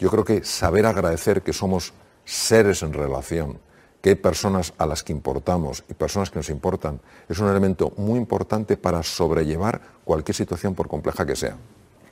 yo 0.00 0.10
creo 0.10 0.24
que 0.24 0.42
saber 0.42 0.86
agradecer 0.86 1.42
que 1.42 1.52
somos 1.52 1.92
seres 2.24 2.82
en 2.82 2.92
relación, 2.92 3.58
que 4.00 4.10
hay 4.10 4.14
personas 4.14 4.72
a 4.78 4.86
las 4.86 5.02
que 5.02 5.12
importamos 5.12 5.84
y 5.88 5.94
personas 5.94 6.30
que 6.30 6.38
nos 6.38 6.50
importan, 6.50 7.00
es 7.28 7.38
un 7.38 7.48
elemento 7.48 7.92
muy 7.96 8.18
importante 8.18 8.76
para 8.76 9.02
sobrellevar 9.02 9.80
cualquier 10.04 10.34
situación 10.34 10.74
por 10.74 10.88
compleja 10.88 11.26
que 11.26 11.36
sea. 11.36 11.56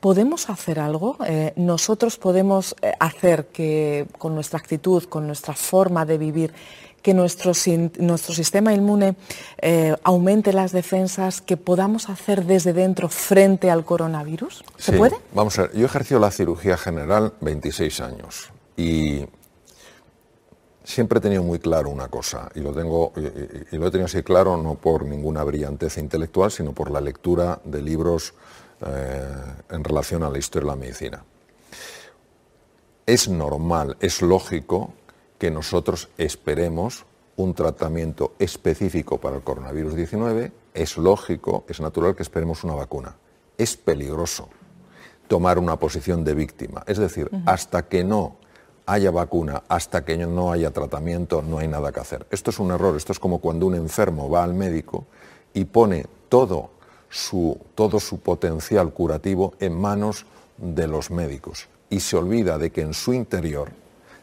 ¿Podemos 0.00 0.48
hacer 0.48 0.78
algo? 0.78 1.16
Eh, 1.26 1.52
¿Nosotros 1.56 2.18
podemos 2.18 2.76
eh, 2.82 2.92
hacer 3.00 3.46
que 3.46 4.06
con 4.16 4.34
nuestra 4.34 4.58
actitud, 4.58 5.04
con 5.04 5.26
nuestra 5.26 5.54
forma 5.54 6.06
de 6.06 6.18
vivir, 6.18 6.52
que 7.02 7.14
nuestro, 7.14 7.52
nuestro 7.98 8.34
sistema 8.34 8.72
inmune 8.72 9.16
eh, 9.60 9.96
aumente 10.04 10.52
las 10.52 10.72
defensas, 10.72 11.40
que 11.40 11.56
podamos 11.56 12.08
hacer 12.10 12.44
desde 12.44 12.72
dentro 12.72 13.08
frente 13.08 13.70
al 13.70 13.84
coronavirus? 13.84 14.64
¿Se 14.76 14.92
puede? 14.92 15.16
Vamos 15.32 15.58
a 15.58 15.62
ver, 15.62 15.72
yo 15.72 15.82
he 15.82 15.86
ejercido 15.86 16.20
la 16.20 16.30
cirugía 16.30 16.76
general 16.76 17.32
26 17.40 18.00
años 18.00 18.50
y 18.76 19.24
siempre 20.88 21.18
he 21.18 21.20
tenido 21.20 21.42
muy 21.42 21.58
claro 21.58 21.90
una 21.90 22.08
cosa, 22.08 22.50
y 22.54 22.60
lo, 22.60 22.72
tengo, 22.72 23.12
y, 23.16 23.76
lo 23.76 23.86
he 23.86 23.90
tenido 23.90 24.06
así 24.06 24.22
claro 24.22 24.56
no 24.56 24.74
por 24.74 25.04
ninguna 25.04 25.44
brillantez 25.44 25.98
intelectual, 25.98 26.50
sino 26.50 26.72
por 26.72 26.90
la 26.90 27.00
lectura 27.00 27.60
de 27.62 27.82
libros 27.82 28.32
eh, 28.80 29.22
en 29.68 29.84
relación 29.84 30.22
a 30.22 30.30
la 30.30 30.38
historia 30.38 30.70
de 30.70 30.76
la 30.76 30.80
medicina. 30.80 31.24
Es 33.04 33.28
normal, 33.28 33.98
es 34.00 34.22
lógico 34.22 34.94
que 35.38 35.50
nosotros 35.50 36.08
esperemos 36.16 37.04
un 37.36 37.52
tratamiento 37.54 38.32
específico 38.38 39.18
para 39.18 39.36
el 39.36 39.42
coronavirus 39.42 39.94
19, 39.94 40.52
es 40.72 40.96
lógico, 40.96 41.64
es 41.68 41.80
natural 41.80 42.16
que 42.16 42.22
esperemos 42.22 42.64
una 42.64 42.74
vacuna. 42.74 43.14
Es 43.58 43.76
peligroso 43.76 44.48
tomar 45.28 45.58
una 45.58 45.78
posición 45.78 46.24
de 46.24 46.34
víctima, 46.34 46.82
es 46.86 46.96
decir, 46.96 47.30
hasta 47.44 47.88
que 47.88 48.04
no 48.04 48.37
haya 48.88 49.10
vacuna, 49.10 49.62
hasta 49.68 50.02
que 50.02 50.16
no 50.16 50.50
haya 50.50 50.70
tratamiento, 50.70 51.42
no 51.42 51.58
hay 51.58 51.68
nada 51.68 51.92
que 51.92 52.00
hacer. 52.00 52.26
Esto 52.30 52.50
es 52.50 52.58
un 52.58 52.70
error, 52.70 52.96
esto 52.96 53.12
es 53.12 53.20
como 53.20 53.38
cuando 53.38 53.66
un 53.66 53.74
enfermo 53.74 54.30
va 54.30 54.42
al 54.42 54.54
médico 54.54 55.04
y 55.52 55.66
pone 55.66 56.06
todo 56.30 56.70
su, 57.10 57.58
todo 57.74 58.00
su 58.00 58.20
potencial 58.20 58.92
curativo 58.92 59.52
en 59.60 59.78
manos 59.78 60.24
de 60.56 60.88
los 60.88 61.10
médicos 61.10 61.68
y 61.90 62.00
se 62.00 62.16
olvida 62.16 62.56
de 62.56 62.70
que 62.70 62.80
en 62.80 62.94
su 62.94 63.12
interior 63.12 63.70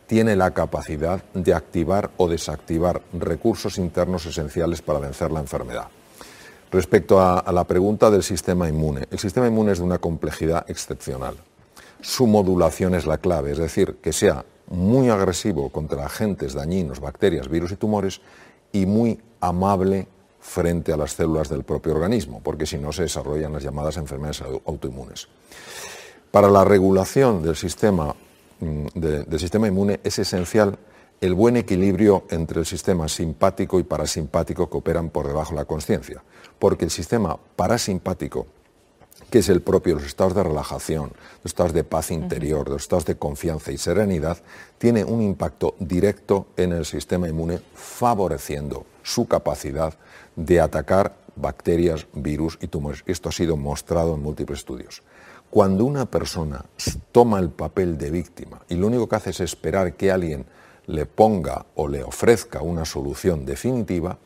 tiene 0.08 0.36
la 0.36 0.52
capacidad 0.52 1.24
de 1.36 1.54
activar 1.54 2.10
o 2.18 2.28
desactivar 2.28 3.02
recursos 3.14 3.78
internos 3.78 4.26
esenciales 4.26 4.82
para 4.82 5.00
vencer 5.00 5.32
la 5.32 5.42
enfermedad. 5.42 5.88
Respecto 6.72 7.20
a, 7.20 7.40
a, 7.40 7.52
la 7.52 7.66
pregunta 7.66 8.10
del 8.10 8.24
sistema 8.24 8.68
inmune, 8.68 9.06
el 9.12 9.20
sistema 9.20 9.48
inmune 9.48 9.74
es 9.74 9.78
de 9.78 9.86
una 9.86 10.00
complejidad 10.00 10.66
excepcional. 10.68 11.36
Su 12.02 12.26
modulación 12.26 12.96
es 12.96 13.06
la 13.06 13.20
clave, 13.20 13.52
es 13.52 13.58
decir, 13.58 13.98
que 14.02 14.12
sea 14.12 14.44
muy 14.68 15.10
agresivo 15.10 15.70
contra 15.70 16.06
agentes 16.06 16.54
dañinos, 16.54 17.00
bacterias, 17.00 17.50
virus 17.50 17.72
y 17.72 17.76
tumores, 17.76 18.22
y 18.72 18.86
muy 18.86 19.20
amable 19.40 20.08
frente 20.40 20.94
a 20.94 20.98
las 20.98 21.14
células 21.14 21.50
del 21.50 21.64
propio 21.64 21.94
organismo, 21.94 22.42
porque 22.44 22.66
si 22.66 22.78
no 22.78 22.92
se 22.92 23.04
desarrollan 23.04 23.54
las 23.54 23.64
llamadas 23.64 23.98
enfermedades 23.98 24.44
autoinmunes. 24.66 25.28
Para 26.32 26.50
la 26.50 26.64
regulación 26.64 27.42
del 27.42 27.56
sistema, 27.56 28.14
mm, 28.60 28.88
del 28.94 29.40
sistema 29.40 29.68
inmune 29.68 30.00
es 30.04 30.20
esencial 30.20 30.78
el 31.22 31.34
buen 31.34 31.58
equilibrio 31.58 32.26
entre 32.30 32.60
el 32.60 32.66
sistema 32.66 33.08
simpático 33.08 33.80
y 33.80 33.84
parasimpático 33.84 34.70
que 34.70 34.78
operan 34.78 35.10
por 35.10 35.28
debajo 35.28 35.52
de 35.52 35.58
la 35.58 35.66
conciencia. 35.66 36.24
Porque 36.60 36.86
el 36.86 36.92
sistema 36.92 37.38
parasimpático, 37.56 38.48
que 39.30 39.40
es 39.40 39.50
el 39.50 39.62
propio 39.62 39.96
los 39.96 40.06
estados 40.06 40.36
de 40.36 40.44
relajación, 40.44 41.12
los 41.44 41.52
estados 41.52 41.74
de 41.74 41.84
paz 41.84 42.12
interior, 42.12 42.70
los 42.70 42.84
estados 42.84 43.06
de 43.06 43.18
confianza 43.18 43.72
y 43.72 43.78
serenidad, 43.78 44.38
tiene 44.78 45.04
un 45.04 45.22
impacto 45.22 45.76
directo 45.80 46.48
en 46.58 46.74
el 46.74 46.86
sistema 46.86 47.28
inmune, 47.28 47.60
favoreciendo 47.74 48.86
su 49.04 49.28
capacidad 49.28 49.94
de 50.36 50.60
atacar 50.60 51.16
bacterias, 51.36 52.08
virus 52.14 52.58
y 52.62 52.68
tumores. 52.68 53.04
Esto 53.06 53.30
ha 53.30 53.32
sido 53.32 53.58
mostrado 53.58 54.16
en 54.16 54.22
múltiples 54.22 54.60
estudios. 54.60 55.04
Cuando 55.50 55.86
una 55.86 56.06
persona 56.06 56.66
toma 57.12 57.40
el 57.40 57.50
papel 57.50 57.98
de 57.98 58.12
víctima 58.12 58.62
y 58.68 58.76
lo 58.76 58.88
único 58.88 59.08
que 59.08 59.16
hace 59.16 59.30
es 59.30 59.40
esperar 59.40 59.94
que 59.94 60.12
alguien 60.12 60.46
le 60.88 61.06
ponga 61.06 61.66
o 61.76 61.88
le 61.88 62.04
ofrezca 62.04 62.62
una 62.62 62.86
solución 62.86 63.46
definitiva, 63.46 64.18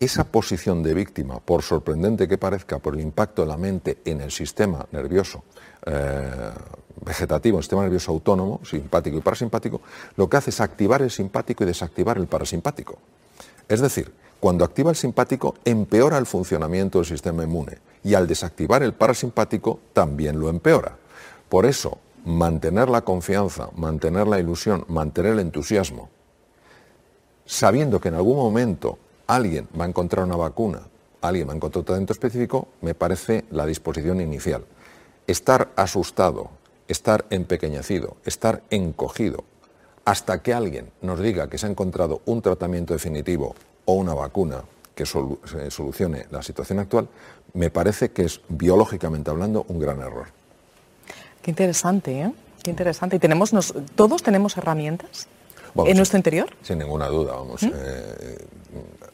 esa 0.00 0.24
posición 0.24 0.82
de 0.82 0.94
víctima, 0.94 1.40
por 1.40 1.62
sorprendente 1.62 2.28
que 2.28 2.38
parezca, 2.38 2.78
por 2.78 2.94
el 2.94 3.00
impacto 3.00 3.42
de 3.42 3.48
la 3.48 3.56
mente 3.56 3.98
en 4.04 4.20
el 4.20 4.30
sistema 4.30 4.86
nervioso 4.92 5.42
eh, 5.86 6.50
vegetativo, 7.04 7.58
el 7.58 7.64
sistema 7.64 7.82
nervioso 7.82 8.12
autónomo, 8.12 8.60
simpático 8.64 9.16
y 9.16 9.20
parasimpático, 9.20 9.80
lo 10.16 10.28
que 10.28 10.36
hace 10.36 10.50
es 10.50 10.60
activar 10.60 11.02
el 11.02 11.10
simpático 11.10 11.64
y 11.64 11.66
desactivar 11.66 12.18
el 12.18 12.26
parasimpático. 12.26 12.98
Es 13.68 13.80
decir, 13.80 14.12
cuando 14.40 14.64
activa 14.64 14.90
el 14.90 14.96
simpático, 14.96 15.56
empeora 15.64 16.16
el 16.18 16.26
funcionamiento 16.26 16.98
del 16.98 17.06
sistema 17.06 17.42
inmune 17.42 17.78
y 18.04 18.14
al 18.14 18.26
desactivar 18.26 18.82
el 18.82 18.94
parasimpático 18.94 19.80
también 19.92 20.38
lo 20.38 20.48
empeora. 20.48 20.96
Por 21.48 21.66
eso, 21.66 21.98
mantener 22.24 22.88
la 22.88 23.02
confianza, 23.02 23.70
mantener 23.74 24.28
la 24.28 24.38
ilusión, 24.38 24.84
mantener 24.88 25.32
el 25.32 25.40
entusiasmo, 25.40 26.08
sabiendo 27.46 28.00
que 28.00 28.08
en 28.08 28.14
algún 28.14 28.36
momento 28.36 28.98
alguien 29.28 29.68
va 29.78 29.84
a 29.84 29.88
encontrar 29.88 30.24
una 30.24 30.36
vacuna, 30.36 30.80
alguien 31.20 31.46
va 31.46 31.52
a 31.52 31.56
encontrar 31.56 31.82
un 31.82 31.84
tratamiento 31.84 32.12
específico, 32.14 32.66
me 32.80 32.94
parece 32.94 33.44
la 33.52 33.66
disposición 33.66 34.20
inicial. 34.20 34.64
Estar 35.28 35.68
asustado, 35.76 36.50
estar 36.88 37.26
empequeñecido, 37.30 38.16
estar 38.24 38.62
encogido, 38.70 39.44
hasta 40.04 40.42
que 40.42 40.54
alguien 40.54 40.90
nos 41.02 41.20
diga 41.20 41.48
que 41.48 41.58
se 41.58 41.66
ha 41.66 41.70
encontrado 41.70 42.22
un 42.24 42.40
tratamiento 42.40 42.94
definitivo 42.94 43.54
o 43.84 43.92
una 43.92 44.14
vacuna 44.14 44.64
que 44.94 45.06
solucione 45.06 46.26
la 46.30 46.42
situación 46.42 46.80
actual, 46.80 47.08
me 47.52 47.70
parece 47.70 48.10
que 48.10 48.24
es 48.24 48.40
biológicamente 48.48 49.30
hablando 49.30 49.64
un 49.68 49.78
gran 49.78 50.00
error. 50.00 50.26
Qué 51.42 51.50
interesante, 51.50 52.20
¿eh? 52.22 52.32
Qué 52.62 52.70
interesante. 52.70 53.16
¿Y 53.16 53.18
tenemos, 53.18 53.52
todos 53.94 54.22
tenemos 54.22 54.56
herramientas 54.56 55.28
en 55.86 55.96
nuestro 55.96 56.16
interior? 56.16 56.48
Sin 56.62 56.78
ninguna 56.78 57.06
duda, 57.06 57.34
vamos. 57.34 57.62
¿Mm? 57.62 57.70
Eh, 57.72 58.38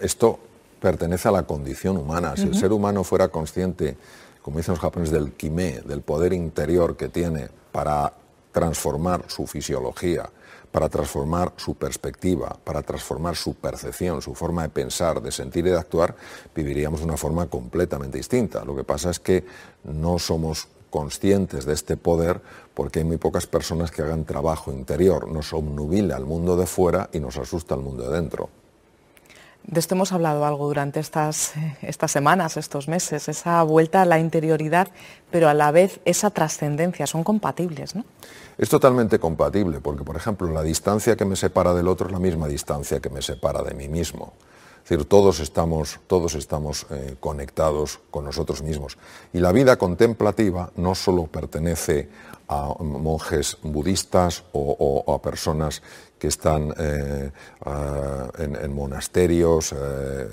esto 0.05 0.39
pertenece 0.81 1.29
a 1.29 1.33
la 1.33 1.45
condición 1.45 1.97
humana. 1.97 2.35
Si 2.37 2.43
el 2.43 2.55
ser 2.55 2.73
humano 2.73 3.05
fuera 3.05 3.29
consciente, 3.29 3.97
como 4.43 4.59
dicen 4.59 4.75
los 4.75 4.81
japoneses, 4.81 5.13
del 5.15 5.33
quimé, 5.33 5.81
del 5.81 6.03
poder 6.03 6.35
interior 6.35 6.97
que 6.97 7.09
tiene 7.09 7.49
para 7.73 8.13
transformar 8.53 9.25
su 9.29 9.47
fisiología, 9.47 10.29
para 10.71 10.91
transformar 10.91 11.53
su 11.57 11.77
perspectiva, 11.77 12.55
para 12.63 12.83
transformar 12.83 13.35
su 13.35 13.55
percepción, 13.55 14.21
su 14.21 14.35
forma 14.35 14.63
de 14.63 14.69
pensar, 14.69 15.23
de 15.23 15.33
sentir 15.33 15.67
y 15.67 15.71
de 15.71 15.79
actuar, 15.79 16.15
viviríamos 16.55 17.01
de 17.01 17.07
una 17.07 17.17
forma 17.17 17.47
completamente 17.47 18.19
distinta. 18.19 18.63
Lo 18.65 18.77
que 18.77 18.85
pasa 18.85 19.11
es 19.11 19.19
que 19.19 19.45
no 19.85 20.19
somos 20.19 20.69
conscientes 20.91 21.65
de 21.65 21.73
este 21.73 21.97
poder 21.97 22.41
porque 22.75 22.99
hay 22.99 23.05
muy 23.05 23.17
pocas 23.17 23.47
personas 23.47 23.91
que 23.91 24.03
hagan 24.03 24.25
trabajo 24.25 24.71
interior. 24.71 25.29
Nos 25.29 25.53
obnubila 25.55 26.17
el 26.17 26.27
mundo 26.27 26.57
de 26.57 26.67
fuera 26.67 27.09
y 27.13 27.21
nos 27.21 27.39
asusta 27.39 27.75
el 27.75 27.81
mundo 27.81 28.11
de 28.11 28.17
dentro. 28.17 28.51
De 29.67 29.81
esto 29.81 29.95
hemos 29.95 30.13
hablado 30.13 30.45
algo 30.45 30.67
durante 30.67 31.01
estas, 31.01 31.53
estas 31.81 32.11
semanas, 32.13 32.57
estos 32.57 32.87
meses, 32.87 33.29
esa 33.29 33.63
vuelta 33.63 34.03
a 34.03 34.05
la 34.05 34.19
interioridad, 34.19 34.89
pero 35.31 35.49
a 35.49 35.55
la 35.55 35.71
vez 35.71 36.01
esa 36.05 36.31
trascendencia, 36.31 37.07
son 37.07 37.25
compatibles, 37.25 37.95
¿no? 37.95 38.05
Es 38.59 38.69
totalmente 38.69 39.19
compatible, 39.19 39.81
porque 39.81 40.05
por 40.05 40.17
ejemplo 40.17 40.49
la 40.53 40.63
distancia 40.63 41.17
que 41.17 41.25
me 41.25 41.35
separa 41.35 41.75
del 41.75 41.89
otro 41.89 42.07
es 42.07 42.13
la 42.13 42.19
misma 42.21 42.47
distancia 42.47 43.01
que 43.01 43.11
me 43.11 43.23
separa 43.23 43.63
de 43.63 43.75
mí 43.75 43.89
mismo. 43.89 44.35
Es 44.85 44.91
decir, 44.91 45.07
todos 45.07 45.41
estamos, 45.41 45.99
todos 46.07 46.35
estamos 46.35 46.87
eh, 46.91 47.17
conectados 47.19 48.01
con 48.11 48.27
nosotros 48.27 48.63
mismos. 48.63 48.99
Y 49.33 49.41
la 49.41 49.51
vida 49.51 49.77
contemplativa 49.77 50.71
no 50.77 50.95
solo 50.95 51.27
pertenece 51.27 52.11
a 52.49 52.75
monjes 52.83 53.59
budistas 53.63 54.45
o, 54.53 55.05
a 55.13 55.23
personas 55.23 55.83
que 56.19 56.29
están 56.29 56.73
eh, 56.79 57.31
en, 58.39 58.75
monasterios 58.75 59.73
eh, 59.73 60.29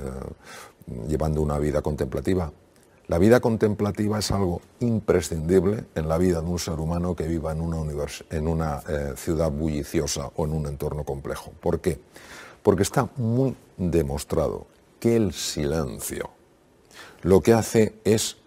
llevando 1.07 1.41
una 1.41 1.59
vida 1.59 1.81
contemplativa. 1.81 2.51
La 3.07 3.17
vida 3.17 3.39
contemplativa 3.39 4.19
es 4.19 4.31
algo 4.31 4.61
imprescindible 4.79 5.85
en 5.95 6.07
la 6.07 6.17
vida 6.17 6.41
de 6.41 6.47
un 6.47 6.59
ser 6.59 6.79
humano 6.79 7.15
que 7.15 7.27
viva 7.27 7.51
en 7.51 7.61
una, 7.61 8.05
en 8.29 8.47
una 8.47 8.81
ciudad 9.15 9.51
bulliciosa 9.51 10.31
o 10.35 10.45
en 10.45 10.53
un 10.53 10.67
entorno 10.67 11.03
complejo. 11.03 11.51
¿Por 11.59 11.81
qué? 11.81 11.99
porque 12.63 12.83
está 12.83 13.09
muy 13.17 13.55
demostrado 13.77 14.67
que 14.99 15.15
el 15.15 15.33
silencio 15.33 16.29
lo 17.21 17.41
que 17.41 17.53
hace 17.53 17.95
es 18.03 18.37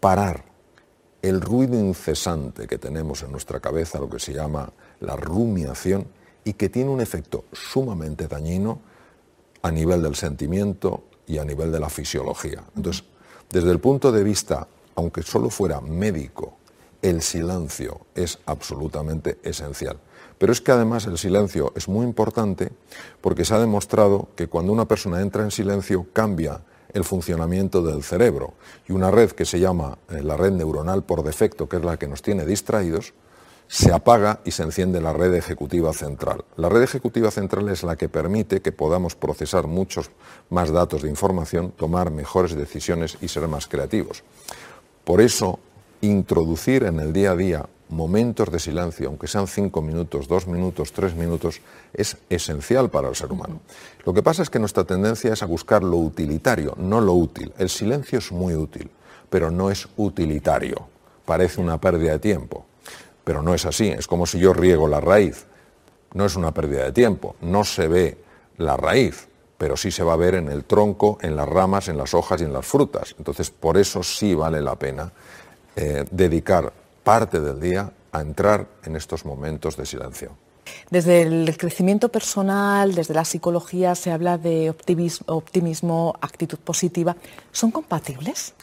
parar 0.00 0.44
el 1.22 1.40
ruido 1.40 1.78
incesante 1.78 2.66
que 2.66 2.78
tenemos 2.78 3.22
en 3.22 3.32
nuestra 3.32 3.60
cabeza, 3.60 3.98
lo 3.98 4.08
que 4.08 4.18
se 4.18 4.32
llama 4.32 4.72
la 5.00 5.16
rumiación, 5.16 6.06
y 6.44 6.52
que 6.52 6.68
tiene 6.68 6.90
un 6.90 7.00
efecto 7.00 7.44
sumamente 7.52 8.28
dañino 8.28 8.80
a 9.62 9.70
nivel 9.72 10.02
del 10.02 10.14
sentimiento 10.14 11.04
y 11.26 11.38
a 11.38 11.44
nivel 11.44 11.72
de 11.72 11.80
la 11.80 11.90
fisiología. 11.90 12.62
Entonces, 12.76 13.04
desde 13.50 13.72
el 13.72 13.80
punto 13.80 14.12
de 14.12 14.22
vista, 14.22 14.68
aunque 14.94 15.22
solo 15.22 15.50
fuera 15.50 15.80
médico, 15.80 16.56
el 17.02 17.20
silencio 17.20 18.06
es 18.14 18.38
absolutamente 18.46 19.38
esencial. 19.42 19.98
Pero 20.38 20.52
es 20.52 20.60
que 20.60 20.72
además 20.72 21.06
el 21.06 21.18
silencio 21.18 21.72
es 21.74 21.88
muy 21.88 22.04
importante 22.06 22.70
porque 23.20 23.44
se 23.44 23.54
ha 23.54 23.58
demostrado 23.58 24.28
que 24.36 24.46
cuando 24.46 24.72
una 24.72 24.86
persona 24.86 25.20
entra 25.20 25.42
en 25.42 25.50
silencio 25.50 26.06
cambia 26.12 26.60
el 26.92 27.04
funcionamiento 27.04 27.82
del 27.82 28.02
cerebro. 28.02 28.54
Y 28.88 28.92
una 28.92 29.10
red 29.10 29.30
que 29.30 29.44
se 29.44 29.60
llama 29.60 29.98
eh, 30.10 30.22
la 30.22 30.36
red 30.36 30.52
neuronal 30.52 31.04
por 31.04 31.22
defecto, 31.22 31.68
que 31.68 31.76
es 31.76 31.84
la 31.84 31.98
que 31.98 32.08
nos 32.08 32.22
tiene 32.22 32.44
distraídos, 32.44 33.14
se 33.68 33.92
apaga 33.92 34.40
y 34.44 34.52
se 34.52 34.62
enciende 34.62 35.00
la 35.00 35.12
red 35.12 35.34
ejecutiva 35.34 35.92
central. 35.92 36.44
La 36.56 36.68
red 36.68 36.82
ejecutiva 36.82 37.30
central 37.30 37.68
es 37.68 37.82
la 37.82 37.96
que 37.96 38.08
permite 38.08 38.62
que 38.62 38.72
podamos 38.72 39.16
procesar 39.16 39.66
muchos 39.66 40.10
más 40.50 40.70
datos 40.70 41.02
de 41.02 41.08
información, 41.08 41.72
tomar 41.72 42.10
mejores 42.10 42.54
decisiones 42.54 43.18
y 43.20 43.28
ser 43.28 43.48
más 43.48 43.66
creativos. 43.66 44.22
Por 45.04 45.20
eso, 45.20 45.58
introducir 46.00 46.84
en 46.84 47.00
el 47.00 47.12
día 47.12 47.32
a 47.32 47.36
día 47.36 47.66
momentos 47.88 48.50
de 48.50 48.58
silencio, 48.58 49.08
aunque 49.08 49.28
sean 49.28 49.46
cinco 49.46 49.82
minutos, 49.82 50.28
dos 50.28 50.46
minutos, 50.46 50.92
tres 50.92 51.14
minutos, 51.14 51.60
es 51.92 52.16
esencial 52.28 52.90
para 52.90 53.08
el 53.08 53.14
ser 53.14 53.32
humano. 53.32 53.60
Lo 54.04 54.12
que 54.12 54.22
pasa 54.22 54.42
es 54.42 54.50
que 54.50 54.58
nuestra 54.58 54.84
tendencia 54.84 55.32
es 55.32 55.42
a 55.42 55.46
buscar 55.46 55.82
lo 55.82 55.96
utilitario, 55.96 56.74
no 56.78 57.00
lo 57.00 57.12
útil. 57.12 57.52
El 57.58 57.68
silencio 57.68 58.18
es 58.18 58.32
muy 58.32 58.54
útil, 58.54 58.90
pero 59.30 59.50
no 59.50 59.70
es 59.70 59.88
utilitario. 59.96 60.88
Parece 61.24 61.60
una 61.60 61.80
pérdida 61.80 62.12
de 62.12 62.18
tiempo, 62.18 62.66
pero 63.24 63.42
no 63.42 63.54
es 63.54 63.66
así. 63.66 63.88
Es 63.88 64.06
como 64.06 64.26
si 64.26 64.38
yo 64.38 64.52
riego 64.52 64.88
la 64.88 65.00
raíz. 65.00 65.46
No 66.14 66.24
es 66.24 66.36
una 66.36 66.52
pérdida 66.52 66.84
de 66.84 66.92
tiempo, 66.92 67.36
no 67.40 67.64
se 67.64 67.88
ve 67.88 68.18
la 68.56 68.76
raíz, 68.76 69.28
pero 69.58 69.76
sí 69.76 69.90
se 69.90 70.02
va 70.02 70.14
a 70.14 70.16
ver 70.16 70.34
en 70.34 70.48
el 70.48 70.64
tronco, 70.64 71.18
en 71.20 71.36
las 71.36 71.48
ramas, 71.48 71.88
en 71.88 71.98
las 71.98 72.14
hojas 72.14 72.40
y 72.40 72.44
en 72.44 72.52
las 72.52 72.64
frutas. 72.64 73.14
Entonces, 73.18 73.50
por 73.50 73.76
eso 73.76 74.02
sí 74.02 74.34
vale 74.34 74.60
la 74.60 74.76
pena 74.76 75.12
eh, 75.74 76.04
dedicar 76.10 76.72
parte 77.06 77.38
del 77.38 77.60
día 77.60 77.92
a 78.10 78.20
entrar 78.20 78.66
en 78.82 78.96
estos 78.96 79.24
momentos 79.24 79.76
de 79.76 79.86
silencio. 79.86 80.36
Desde 80.90 81.22
el 81.22 81.56
crecimiento 81.56 82.08
personal, 82.08 82.96
desde 82.96 83.14
la 83.14 83.24
psicología, 83.24 83.94
se 83.94 84.10
habla 84.10 84.38
de 84.38 84.70
optimismo, 84.70 86.16
actitud 86.20 86.58
positiva. 86.58 87.14
¿Son 87.52 87.70
compatibles? 87.70 88.54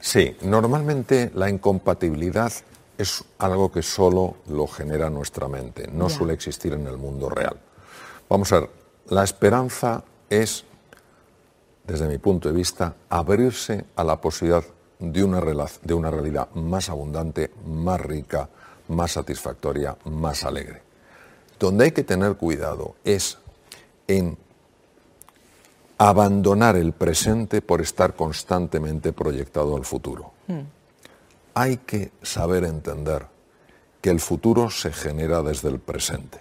Sí, 0.00 0.34
normalmente 0.40 1.30
la 1.34 1.50
incompatibilidad 1.50 2.50
es 2.96 3.22
algo 3.36 3.70
que 3.70 3.82
solo 3.82 4.36
lo 4.48 4.66
genera 4.66 5.10
nuestra 5.10 5.46
mente, 5.46 5.86
no 5.92 6.08
suele 6.08 6.32
existir 6.32 6.72
en 6.72 6.86
el 6.86 6.96
mundo 6.96 7.28
real. 7.28 7.60
Vamos 8.30 8.50
a 8.54 8.60
ver, 8.60 8.70
la 9.10 9.24
esperanza 9.24 10.02
es, 10.30 10.64
desde 11.86 12.08
mi 12.08 12.16
punto 12.16 12.48
de 12.48 12.54
vista, 12.54 12.94
abrirse 13.10 13.84
a 13.94 14.04
la 14.04 14.18
posibilidad 14.18 14.64
de 15.00 15.24
una, 15.24 15.40
de 15.40 15.94
una 15.94 16.10
realidad 16.10 16.50
más 16.54 16.88
abundante, 16.88 17.50
más 17.66 18.00
rica, 18.00 18.48
más 18.88 19.12
satisfactoria, 19.12 19.96
más 20.04 20.44
alegre. 20.44 20.82
Donde 21.58 21.84
hay 21.84 21.92
que 21.92 22.04
tener 22.04 22.36
cuidado 22.36 22.94
es 23.04 23.38
en 24.06 24.36
abandonar 25.98 26.76
el 26.76 26.92
presente 26.92 27.60
por 27.60 27.80
estar 27.80 28.14
constantemente 28.14 29.12
proyectado 29.12 29.76
al 29.76 29.84
futuro. 29.84 30.32
Hmm. 30.46 30.60
Hay 31.54 31.78
que 31.78 32.12
saber 32.22 32.64
entender 32.64 33.26
que 34.00 34.10
el 34.10 34.20
futuro 34.20 34.70
se 34.70 34.92
genera 34.92 35.42
desde 35.42 35.68
el 35.68 35.78
presente. 35.78 36.38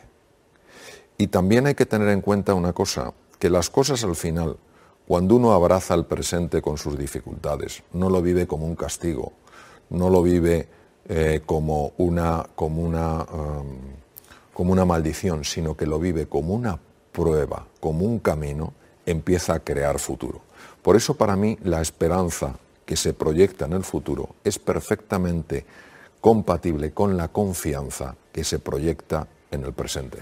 Y 1.18 1.28
también 1.28 1.68
hay 1.68 1.76
que 1.76 1.86
tener 1.86 2.08
en 2.10 2.22
cuenta 2.22 2.54
una 2.54 2.72
cosa, 2.72 3.14
que 3.38 3.50
las 3.50 3.70
cosas 3.70 4.04
al 4.06 4.16
final, 4.16 4.56
cuando 5.10 5.38
uno 5.38 5.54
abraza 5.54 5.96
el 5.96 6.06
presente 6.06 6.62
con 6.62 6.78
sus 6.78 6.96
dificultades, 6.96 7.82
no 7.94 8.12
lo 8.12 8.22
vive 8.22 8.46
como 8.46 8.68
un 8.68 8.76
castigo, 8.76 9.34
no 9.90 10.08
lo 10.08 10.22
vive 10.22 10.68
eh, 11.08 11.42
como, 11.48 11.94
una, 11.98 12.46
como, 12.54 12.84
una, 12.84 13.24
um, 13.24 13.80
como 14.54 14.72
una 14.72 14.86
maldición, 14.86 15.46
sino 15.46 15.76
que 15.76 15.88
lo 15.88 15.98
vive 15.98 16.28
como 16.28 16.54
una 16.54 16.78
prueba, 17.12 17.66
como 17.80 18.06
un 18.06 18.20
camino, 18.20 18.74
empieza 19.04 19.56
a 19.56 19.60
crear 19.62 19.98
futuro. 19.98 20.42
Por 20.84 20.96
eso 20.96 21.16
para 21.16 21.36
mí 21.36 21.58
la 21.64 21.82
esperanza 21.82 22.60
que 22.86 22.96
se 22.96 23.16
proyecta 23.16 23.66
en 23.66 23.74
el 23.74 23.84
futuro 23.84 24.36
es 24.44 24.60
perfectamente 24.60 25.66
compatible 26.22 26.92
con 26.92 27.18
la 27.18 27.30
confianza 27.30 28.16
que 28.32 28.44
se 28.44 28.60
proyecta 28.60 29.28
en 29.50 29.64
el 29.64 29.74
presente. 29.74 30.20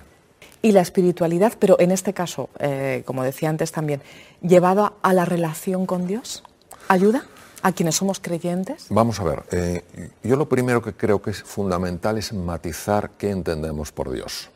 Y 0.68 0.74
la 0.74 0.82
espiritualidad, 0.82 1.54
pero 1.58 1.80
en 1.80 1.92
este 1.92 2.14
caso, 2.14 2.50
eh, 2.60 3.02
como 3.06 3.24
decía 3.24 3.48
antes 3.48 3.72
también, 3.72 4.02
llevada 4.42 4.92
a 5.02 5.14
la 5.14 5.24
relación 5.24 5.86
con 5.86 6.08
Dios, 6.08 6.44
¿ayuda 6.90 7.24
a 7.62 7.72
quienes 7.72 7.96
somos 7.96 8.20
creyentes? 8.20 8.88
Vamos 8.90 9.18
a 9.22 9.24
ver, 9.24 9.44
eh, 9.52 10.12
yo 10.24 10.36
lo 10.36 10.50
primero 10.50 10.82
que 10.82 10.92
creo 10.92 11.22
que 11.22 11.30
es 11.30 11.42
fundamental 11.42 12.18
es 12.18 12.34
matizar 12.34 13.12
qué 13.12 13.30
entendemos 13.30 13.94
por 13.94 14.12
Dios. 14.12 14.50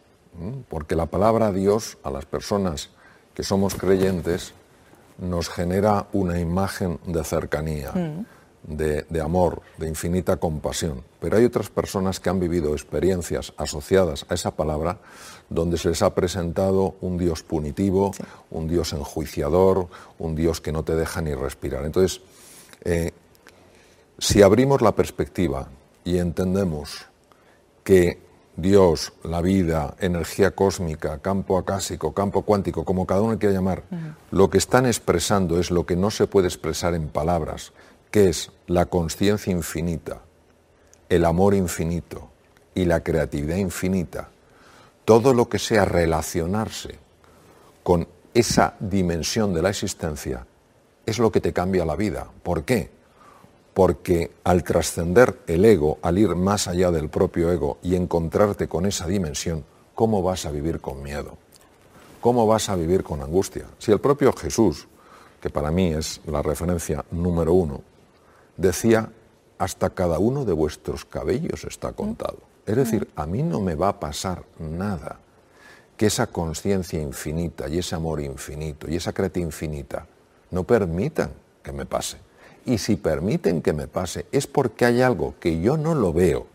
Porque 0.68 0.98
la 0.98 1.06
palabra 1.06 1.53
Dios 1.53 1.98
a 2.03 2.12
las 2.12 2.25
personas 2.25 2.89
que 3.34 3.44
somos 3.44 3.75
creyentes 3.75 4.53
nos 5.18 5.48
genera 5.48 6.08
una 6.12 6.41
imagen 6.41 7.00
de 7.06 7.24
cercanía, 7.24 7.94
mm. 7.94 8.25
De, 8.63 9.22
amor, 9.22 9.62
de 9.77 9.88
infinita 9.88 10.38
compasión. 10.38 11.03
Pero 11.20 11.38
hay 11.38 11.46
otras 11.46 11.70
personas 11.70 12.20
que 12.20 12.30
han 12.30 12.39
vivido 12.39 12.74
experiencias 12.74 13.53
asociadas 13.58 14.25
a 14.30 14.36
esa 14.36 14.51
palabra 14.51 15.00
donde 15.50 15.77
se 15.77 15.89
les 15.89 16.01
ha 16.01 16.15
presentado 16.15 16.96
un 17.01 17.18
Dios 17.18 17.44
punitivo, 17.44 18.12
un 18.50 18.68
Dios 18.68 18.94
enjuiciador, 18.94 19.88
un 20.20 20.36
Dios 20.36 20.62
que 20.62 20.72
no 20.72 20.84
te 20.84 20.96
deja 20.96 21.22
ni 21.22 21.34
respirar. 21.34 21.86
Entonces, 21.86 22.22
eh, 22.84 23.12
si 24.18 24.41
abrimos 24.41 24.82
la 24.82 24.94
perspectiva 24.94 25.68
y 26.03 26.18
entendemos 26.20 27.06
que 27.84 28.20
Dios, 28.56 29.13
la 29.24 29.41
vida, 29.41 29.96
energía 30.00 30.51
cósmica, 30.51 31.20
campo 31.20 31.58
acásico, 31.58 32.13
campo 32.13 32.44
cuántico, 32.44 32.86
como 32.86 33.08
cada 33.08 33.22
uno 33.22 33.39
quiera 33.39 33.56
llamar, 33.56 33.84
lo 34.30 34.50
que 34.50 34.58
están 34.58 34.86
expresando 34.86 35.60
es 35.60 35.72
lo 35.72 35.86
que 35.86 35.96
no 35.96 36.12
se 36.12 36.27
puede 36.27 36.48
expresar 36.48 36.94
en 36.94 37.08
palabras, 37.08 37.72
que 38.12 38.30
es 38.30 38.51
la 38.68 38.86
conciencia 38.86 39.51
infinita, 39.51 40.22
el 41.10 41.25
amor 41.25 41.56
infinito 41.56 42.30
y 42.75 42.86
la 42.86 43.01
creatividad 43.01 43.58
infinita. 43.58 44.30
Todo 45.06 45.34
lo 45.34 45.50
que 45.50 45.58
sea 45.58 45.86
relacionarse 45.86 47.00
con 47.84 48.08
esa 48.34 48.75
dimensión 48.80 49.53
de 49.53 49.62
la 49.62 49.70
existencia 49.70 50.46
es 51.06 51.18
lo 51.18 51.32
que 51.32 51.41
te 51.41 51.53
cambia 51.53 51.86
la 51.86 51.96
vida. 51.96 52.27
¿Por 52.44 52.63
qué? 52.63 52.91
porque 53.74 54.32
al 54.44 54.63
trascender 54.63 55.39
el 55.48 55.63
ego, 55.65 55.98
al 56.01 56.18
ir 56.18 56.36
más 56.36 56.68
allá 56.68 56.91
del 56.91 57.10
propio 57.10 57.51
ego 57.51 57.77
y 57.82 57.96
encontrarte 57.96 58.68
con 58.68 58.86
esa 58.86 59.08
dimensión, 59.08 59.63
¿cómo 59.96 60.22
vas 60.22 60.46
a 60.46 60.51
vivir 60.51 60.82
con 60.82 61.01
miedo? 61.01 61.38
¿Cómo 62.20 62.46
vas 62.46 62.70
a 62.70 62.75
vivir 62.75 63.03
con 63.03 63.22
angustia? 63.22 63.65
Si 63.80 63.91
el 63.91 64.00
propio 64.00 64.34
Jesús, 64.34 64.88
que 65.41 65.50
para 65.50 65.72
mí 65.72 65.94
es 65.94 66.22
la 66.25 66.41
referencia 66.41 67.03
número 67.12 67.53
uno, 67.53 67.82
decía, 68.58 69.12
hasta 69.58 69.91
cada 69.91 70.20
uno 70.20 70.46
de 70.46 70.53
vuestros 70.53 71.05
cabellos 71.05 71.65
está 71.65 71.93
contado. 71.93 72.39
Es 72.65 72.75
decir, 72.75 73.08
a 73.15 73.25
mí 73.25 73.43
no 73.43 73.60
me 73.60 73.75
va 73.75 73.89
a 73.89 74.00
pasar 74.00 74.43
nada 74.60 75.20
que 75.98 76.08
esa 76.08 76.27
conciencia 76.27 77.00
infinita 77.00 77.67
y 77.67 77.77
ese 77.77 77.93
amor 77.93 78.22
infinito 78.22 78.89
y 78.89 78.96
esa 78.96 79.13
creta 79.13 79.39
infinita 79.39 80.08
no 80.50 80.63
permitan 80.63 81.31
que 81.62 81.72
me 81.72 81.86
pase. 81.86 82.17
Y 82.65 82.77
si 82.77 82.96
permiten 82.96 83.61
que 83.61 83.74
me 83.74 83.87
pase 83.87 84.25
es 84.31 84.48
porque 84.48 84.85
hay 84.85 85.01
algo 85.01 85.35
que 85.40 85.61
yo 85.61 85.77
no 85.77 85.94
lo 85.94 86.11
veo 86.11 86.48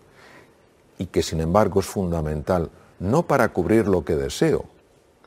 y 0.99 1.07
que 1.07 1.23
sin 1.23 1.41
embargo 1.41 1.81
es 1.81 1.87
fundamental, 1.87 2.71
no 2.99 3.25
para 3.25 3.53
cubrir 3.53 3.87
lo 3.87 4.05
que 4.05 4.17
deseo, 4.17 4.65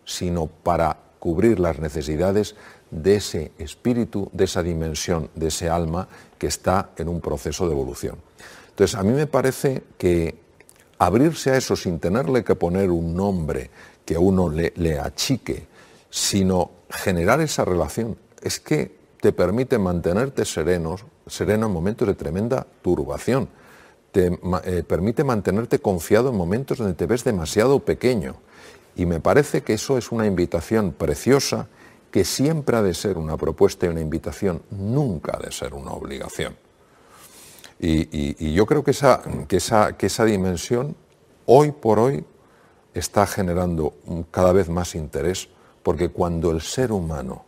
sino 0.03 0.47
para 0.47 0.97
cubrir 1.19 1.59
las 1.59 1.79
necesidades 1.79 2.55
de 2.91 3.15
ese 3.15 3.51
espíritu, 3.57 4.29
de 4.33 4.45
esa 4.45 4.63
dimensión, 4.63 5.29
de 5.35 5.47
ese 5.47 5.69
alma 5.69 6.07
que 6.39 6.47
está 6.47 6.91
en 6.97 7.09
un 7.09 7.21
proceso 7.21 7.67
de 7.67 7.73
evolución. 7.73 8.15
Entonces, 8.69 8.97
a 8.97 9.03
mí 9.03 9.11
me 9.11 9.27
parece 9.27 9.83
que 9.97 10.39
abrirse 10.97 11.51
a 11.51 11.57
eso 11.57 11.75
sin 11.75 11.99
tenerle 11.99 12.43
que 12.43 12.55
poner 12.55 12.89
un 12.89 13.13
nombre 13.15 13.69
que 14.05 14.17
uno 14.17 14.49
le, 14.49 14.99
achique, 14.99 15.67
sino 16.09 16.71
generar 16.89 17.41
esa 17.41 17.63
relación, 17.65 18.17
es 18.41 18.59
que 18.59 18.97
te 19.21 19.33
permite 19.33 19.77
mantenerte 19.77 20.45
sereno 20.45 20.95
en 21.37 21.71
momentos 21.71 22.07
de 22.07 22.15
tremenda 22.15 22.65
turbación. 22.81 23.49
Te 24.11 24.31
eh, 24.63 24.83
permite 24.87 25.23
mantenerte 25.23 25.79
confiado 25.79 26.29
en 26.29 26.37
momentos 26.37 26.79
donde 26.79 26.95
te 26.95 27.05
ves 27.05 27.23
demasiado 27.23 27.79
pequeño. 27.79 28.37
Y 28.95 29.05
me 29.05 29.19
parece 29.19 29.61
que 29.61 29.73
eso 29.73 29.97
es 29.97 30.11
una 30.11 30.25
invitación 30.25 30.93
preciosa 30.93 31.67
que 32.11 32.25
siempre 32.25 32.77
ha 32.77 32.81
de 32.81 32.93
ser 32.93 33.17
una 33.17 33.37
propuesta 33.37 33.85
y 33.85 33.89
una 33.89 34.01
invitación, 34.01 34.61
nunca 34.71 35.37
ha 35.37 35.39
de 35.39 35.51
ser 35.51 35.73
una 35.73 35.91
obligación. 35.91 36.55
Y, 37.79 38.53
yo 38.53 38.65
creo 38.65 38.83
que 38.83 38.91
esa, 38.91 39.21
que, 39.47 39.57
esa, 39.57 39.93
que 39.93 40.07
esa 40.07 40.25
dimensión 40.25 40.95
hoy 41.45 41.71
por 41.71 41.99
hoy 41.99 42.25
está 42.93 43.25
generando 43.25 43.93
cada 44.31 44.51
vez 44.51 44.69
más 44.69 44.95
interés, 44.95 45.47
porque 45.83 46.09
cuando 46.09 46.51
el 46.51 46.61
ser 46.61 46.91
humano 46.91 47.45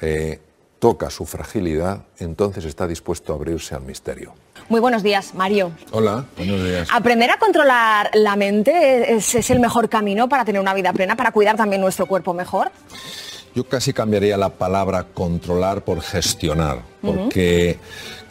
eh, 0.00 0.40
toca 0.78 1.08
su 1.08 1.24
fragilidad, 1.24 2.04
entonces 2.18 2.64
está 2.64 2.86
dispuesto 2.86 3.32
a 3.32 3.36
abrirse 3.36 3.74
al 3.74 3.82
misterio. 3.82 4.34
Muy 4.68 4.80
buenos 4.80 5.02
días, 5.02 5.34
Mario. 5.34 5.72
Hola, 5.92 6.24
buenos 6.36 6.62
días. 6.62 6.88
Aprender 6.92 7.30
a 7.30 7.38
controlar 7.38 8.10
la 8.14 8.34
mente 8.36 9.14
es, 9.14 9.50
el 9.50 9.60
mejor 9.60 9.88
camino 9.88 10.28
para 10.28 10.44
tener 10.44 10.60
una 10.60 10.74
vida 10.74 10.92
plena, 10.92 11.16
para 11.16 11.32
cuidar 11.32 11.56
también 11.56 11.80
nuestro 11.80 12.06
cuerpo 12.06 12.34
mejor. 12.34 12.70
Yo 13.54 13.62
casi 13.62 13.92
cambiaría 13.92 14.36
la 14.36 14.48
palabra 14.48 15.06
controlar 15.14 15.84
por 15.84 16.00
gestionar, 16.00 16.82
porque 17.04 17.78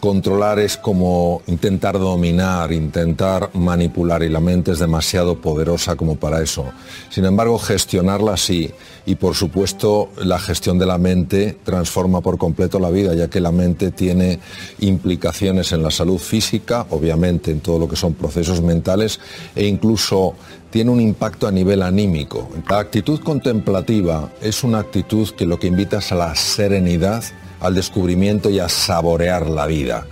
controlar 0.04 0.60
es 0.60 0.76
como 0.76 1.42
intentar 1.48 1.98
dominar, 1.98 2.74
intentar 2.74 3.52
manipular 3.54 4.22
y 4.22 4.28
la 4.28 4.42
mente 4.42 4.72
es 4.72 4.80
demasiado 4.80 5.40
poderosa 5.40 5.96
como 5.96 6.18
para 6.18 6.42
eso. 6.42 6.66
Sin 7.10 7.24
embargo, 7.24 7.58
gestionarla 7.58 8.36
sí. 8.36 8.70
Y 9.06 9.16
por 9.16 9.34
supuesto, 9.34 10.10
la 10.18 10.40
gestión 10.40 10.78
de 10.78 10.86
la 10.86 10.98
mente 10.98 11.58
transforma 11.64 12.20
por 12.20 12.38
completo 12.38 12.80
la 12.80 12.90
vida, 12.90 13.16
ya 13.16 13.30
que 13.30 13.40
la 13.40 13.54
mente 13.54 13.92
tiene 13.92 14.40
implicaciones 14.80 15.72
en 15.72 15.84
la 15.84 15.90
salud 15.90 16.18
física, 16.18 16.86
obviamente 16.90 17.52
en 17.52 17.62
todo 17.62 17.80
lo 17.80 17.88
que 17.88 17.96
son 17.96 18.14
procesos 18.14 18.62
mentales 18.62 19.22
e 19.56 19.68
incluso 19.68 20.36
tiene 20.70 20.92
un 20.92 21.00
impacto 21.00 21.48
a 21.48 21.52
nivel 21.52 21.82
anímico. 21.82 22.50
La 22.70 22.80
actitud 22.80 23.22
contemplativa 23.22 24.34
es 24.42 24.66
una 24.66 24.80
actitud 24.80 25.30
que 25.30 25.46
lo 25.46 25.58
que 25.60 25.68
invita 25.68 26.00
es 26.00 26.12
a 26.12 26.16
la 26.16 26.36
serenidad 26.36 27.24
al 27.64 27.76
descubrimiento 27.76 28.50
y 28.50 28.60
a 28.60 28.70
saborear 28.70 29.50
la 29.50 29.66
vida. 29.66 30.06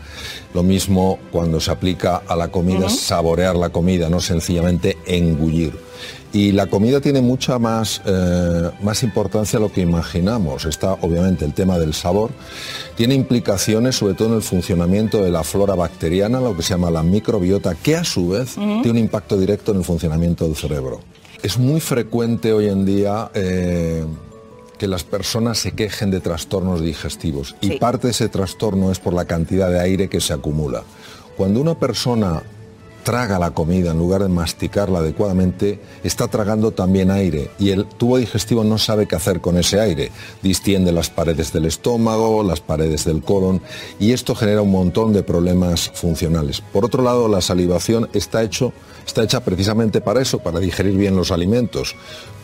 Lo 0.53 0.63
mismo 0.63 1.19
cuando 1.31 1.59
se 1.59 1.71
aplica 1.71 2.23
a 2.27 2.35
la 2.35 2.49
comida, 2.49 2.89
saborear 2.89 3.55
la 3.55 3.69
comida, 3.69 4.09
no 4.09 4.19
sencillamente 4.19 4.97
engullir. 5.05 5.73
Y 6.33 6.53
la 6.53 6.67
comida 6.67 7.01
tiene 7.01 7.21
mucha 7.21 7.59
más, 7.59 8.01
eh, 8.05 8.69
más 8.81 9.03
importancia 9.03 9.59
de 9.59 9.65
lo 9.65 9.71
que 9.71 9.81
imaginamos. 9.81 10.65
Está 10.65 10.93
obviamente 10.93 11.43
el 11.43 11.53
tema 11.53 11.77
del 11.77 11.93
sabor. 11.93 12.31
Tiene 12.95 13.15
implicaciones 13.15 13.97
sobre 13.97 14.13
todo 14.13 14.29
en 14.29 14.35
el 14.35 14.41
funcionamiento 14.41 15.21
de 15.21 15.29
la 15.29 15.43
flora 15.43 15.75
bacteriana, 15.75 16.39
lo 16.39 16.55
que 16.55 16.63
se 16.63 16.69
llama 16.69 16.89
la 16.89 17.03
microbiota, 17.03 17.75
que 17.75 17.97
a 17.97 18.05
su 18.05 18.29
vez 18.29 18.55
tiene 18.55 18.91
un 18.91 18.97
impacto 18.97 19.37
directo 19.37 19.71
en 19.71 19.79
el 19.79 19.83
funcionamiento 19.83 20.45
del 20.45 20.55
cerebro. 20.55 21.01
Es 21.43 21.57
muy 21.57 21.81
frecuente 21.81 22.53
hoy 22.53 22.67
en 22.67 22.85
día... 22.85 23.29
Eh, 23.33 24.05
que 24.81 24.87
las 24.87 25.03
personas 25.03 25.59
se 25.59 25.73
quejen 25.73 26.09
de 26.09 26.21
trastornos 26.21 26.81
digestivos 26.81 27.55
y 27.61 27.77
parte 27.77 28.07
de 28.07 28.11
ese 28.13 28.29
trastorno 28.29 28.91
es 28.91 28.97
por 28.97 29.13
la 29.13 29.25
cantidad 29.25 29.69
de 29.69 29.79
aire 29.79 30.09
que 30.09 30.19
se 30.19 30.33
acumula. 30.33 30.81
Cuando 31.37 31.61
una 31.61 31.75
persona 31.75 32.41
traga 33.03 33.39
la 33.39 33.51
comida 33.51 33.91
en 33.91 33.97
lugar 33.97 34.21
de 34.23 34.29
masticarla 34.29 34.99
adecuadamente, 34.99 35.79
está 36.03 36.27
tragando 36.27 36.71
también 36.71 37.11
aire 37.11 37.51
y 37.59 37.69
el 37.69 37.85
tubo 37.85 38.17
digestivo 38.17 38.63
no 38.63 38.77
sabe 38.77 39.07
qué 39.07 39.15
hacer 39.15 39.41
con 39.41 39.57
ese 39.57 39.79
aire. 39.79 40.11
Distiende 40.41 40.91
las 40.91 41.09
paredes 41.09 41.53
del 41.53 41.65
estómago, 41.65 42.43
las 42.43 42.61
paredes 42.61 43.05
del 43.05 43.21
colon 43.21 43.61
y 43.99 44.11
esto 44.11 44.35
genera 44.35 44.61
un 44.61 44.71
montón 44.71 45.13
de 45.13 45.23
problemas 45.23 45.89
funcionales. 45.93 46.61
Por 46.61 46.85
otro 46.85 47.03
lado, 47.03 47.27
la 47.27 47.41
salivación 47.41 48.09
está, 48.13 48.43
hecho, 48.43 48.73
está 49.05 49.23
hecha 49.23 49.41
precisamente 49.41 50.01
para 50.01 50.21
eso, 50.21 50.39
para 50.39 50.59
digerir 50.59 50.97
bien 50.97 51.15
los 51.15 51.31
alimentos. 51.31 51.95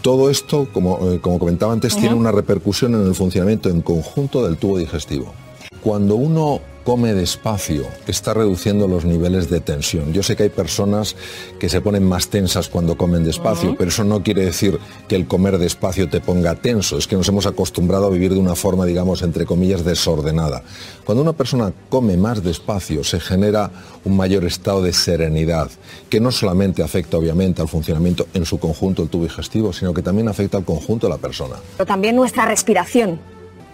Todo 0.01 0.29
esto, 0.29 0.67
como, 0.71 1.11
eh, 1.11 1.19
comentaba 1.21 1.73
antes, 1.73 1.95
tiene 1.95 2.15
una 2.15 2.31
repercusión 2.31 2.93
en 2.95 3.05
el 3.05 3.15
funcionamiento 3.15 3.69
en 3.69 3.81
conjunto 3.81 4.45
del 4.45 4.57
tubo 4.57 4.77
digestivo. 4.77 5.33
Cuando 5.81 6.15
uno 6.15 6.61
come 6.87 7.13
despacio 7.13 7.85
está 8.07 8.33
reduciendo 8.33 8.87
los 8.87 9.03
niveles 9.03 9.49
de 9.49 9.59
tensión. 9.59 10.13
Yo 10.13 10.23
sé 10.23 10.37
que 10.37 10.43
hay 10.43 10.49
personas 10.49 11.17
que 11.59 11.67
se 11.67 11.81
ponen 11.81 12.07
más 12.07 12.29
tensas 12.29 12.69
cuando 12.69 12.95
comen 12.95 13.25
despacio, 13.25 13.75
pero 13.77 13.89
eso 13.89 14.05
no 14.05 14.23
quiere 14.23 14.45
decir 14.45 14.79
que 15.09 15.17
el 15.17 15.27
comer 15.27 15.57
despacio 15.57 16.07
te 16.07 16.21
ponga 16.21 16.55
tenso, 16.55 16.97
es 16.97 17.05
que 17.05 17.17
nos 17.17 17.27
hemos 17.27 17.45
acostumbrado 17.45 18.05
a 18.05 18.09
vivir 18.09 18.33
de 18.33 18.39
una 18.39 18.55
forma, 18.55 18.85
digamos, 18.85 19.21
entre 19.21 19.45
comillas, 19.45 19.83
desordenada. 19.83 20.63
Cuando 21.03 21.23
una 21.23 21.33
persona 21.33 21.73
come 21.89 22.15
más 22.15 22.41
despacio 22.41 23.03
se 23.03 23.19
genera 23.19 23.69
un 24.05 24.15
mayor 24.15 24.45
estado 24.45 24.81
de 24.81 24.93
serenidad, 24.93 25.69
que 26.09 26.21
no 26.21 26.31
solamente 26.31 26.83
afecta 26.83 27.17
obviamente 27.17 27.61
al 27.61 27.67
funcionamiento 27.67 28.27
en 28.33 28.45
su 28.45 28.59
conjunto 28.59 29.01
del 29.01 29.11
tubo 29.11 29.23
digestivo, 29.23 29.73
sino 29.73 29.93
que 29.93 30.01
también 30.01 30.29
afecta 30.29 30.57
al 30.57 30.63
conjunto 30.63 31.07
de 31.07 31.11
la 31.11 31.19
persona. 31.19 31.55
Pero 31.75 31.85
también 31.85 32.15
nuestra 32.15 32.45
respiración. 32.45 33.19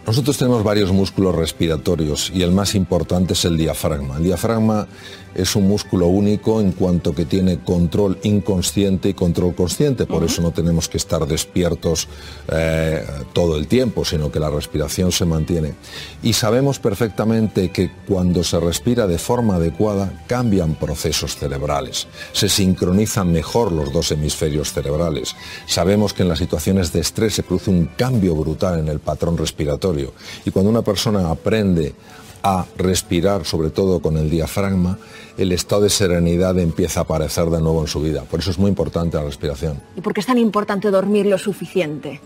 Nosotros 0.05 0.37
tenemos 0.37 0.63
varios 0.63 0.91
músculos 0.91 1.33
respiratorios 1.33 2.29
y 2.33 2.43
el 2.43 2.51
más 2.51 2.75
importante 2.75 3.33
es 3.33 3.45
el 3.45 3.55
diafragma. 3.55 4.17
El 4.17 4.23
diafragma 4.23 4.87
es 5.35 5.55
un 5.55 5.67
músculo 5.67 6.07
único 6.07 6.61
en 6.61 6.71
cuanto 6.71 7.13
que 7.13 7.25
tiene 7.25 7.59
control 7.59 8.19
inconsciente 8.23 9.09
y 9.09 9.13
control 9.13 9.55
consciente, 9.55 10.05
por 10.05 10.23
eso 10.23 10.41
no 10.41 10.51
tenemos 10.51 10.89
que 10.89 10.97
estar 10.97 11.25
despiertos 11.25 12.07
eh, 12.51 13.05
todo 13.33 13.57
el 13.57 13.67
tiempo, 13.67 14.05
sino 14.05 14.31
que 14.31 14.39
la 14.39 14.49
respiración 14.49 15.11
se 15.11 15.25
mantiene. 15.25 15.73
Y 16.21 16.33
sabemos 16.33 16.79
perfectamente 16.79 17.71
que 17.71 17.91
cuando 18.07 18.43
se 18.43 18.59
respira 18.59 19.07
de 19.07 19.17
forma 19.17 19.55
adecuada 19.55 20.23
cambian 20.27 20.75
procesos 20.75 21.35
cerebrales, 21.35 22.07
se 22.31 22.49
sincronizan 22.49 23.31
mejor 23.31 23.71
los 23.71 23.91
dos 23.91 24.11
hemisferios 24.11 24.73
cerebrales. 24.73 25.35
Sabemos 25.65 26.13
que 26.13 26.23
en 26.23 26.29
las 26.29 26.39
situaciones 26.39 26.93
de 26.93 26.99
estrés 26.99 27.33
se 27.33 27.43
produce 27.43 27.69
un 27.69 27.89
cambio 27.97 28.35
brutal 28.35 28.79
en 28.79 28.87
el 28.87 28.99
patrón 28.99 29.37
respiratorio 29.37 30.13
y 30.45 30.51
cuando 30.51 30.69
una 30.69 30.81
persona 30.81 31.29
aprende 31.29 31.93
a 32.43 32.65
respirar, 32.77 33.45
sobre 33.45 33.69
todo 33.69 34.01
con 34.01 34.17
el 34.17 34.29
diafragma, 34.29 34.97
el 35.37 35.51
estado 35.51 35.83
de 35.83 35.89
serenidad 35.89 36.57
empieza 36.59 37.01
a 37.01 37.03
aparecer 37.03 37.45
de 37.45 37.61
nuevo 37.61 37.81
en 37.81 37.87
su 37.87 38.01
vida. 38.01 38.23
Por 38.23 38.39
eso 38.39 38.51
es 38.51 38.59
muy 38.59 38.69
importante 38.69 39.17
la 39.17 39.23
respiración. 39.23 39.81
¿Y 39.95 40.01
por 40.01 40.13
qué 40.13 40.19
es 40.19 40.25
tan 40.25 40.37
importante 40.37 40.91
dormir 40.91 41.25
lo 41.25 41.37
suficiente? 41.37 42.19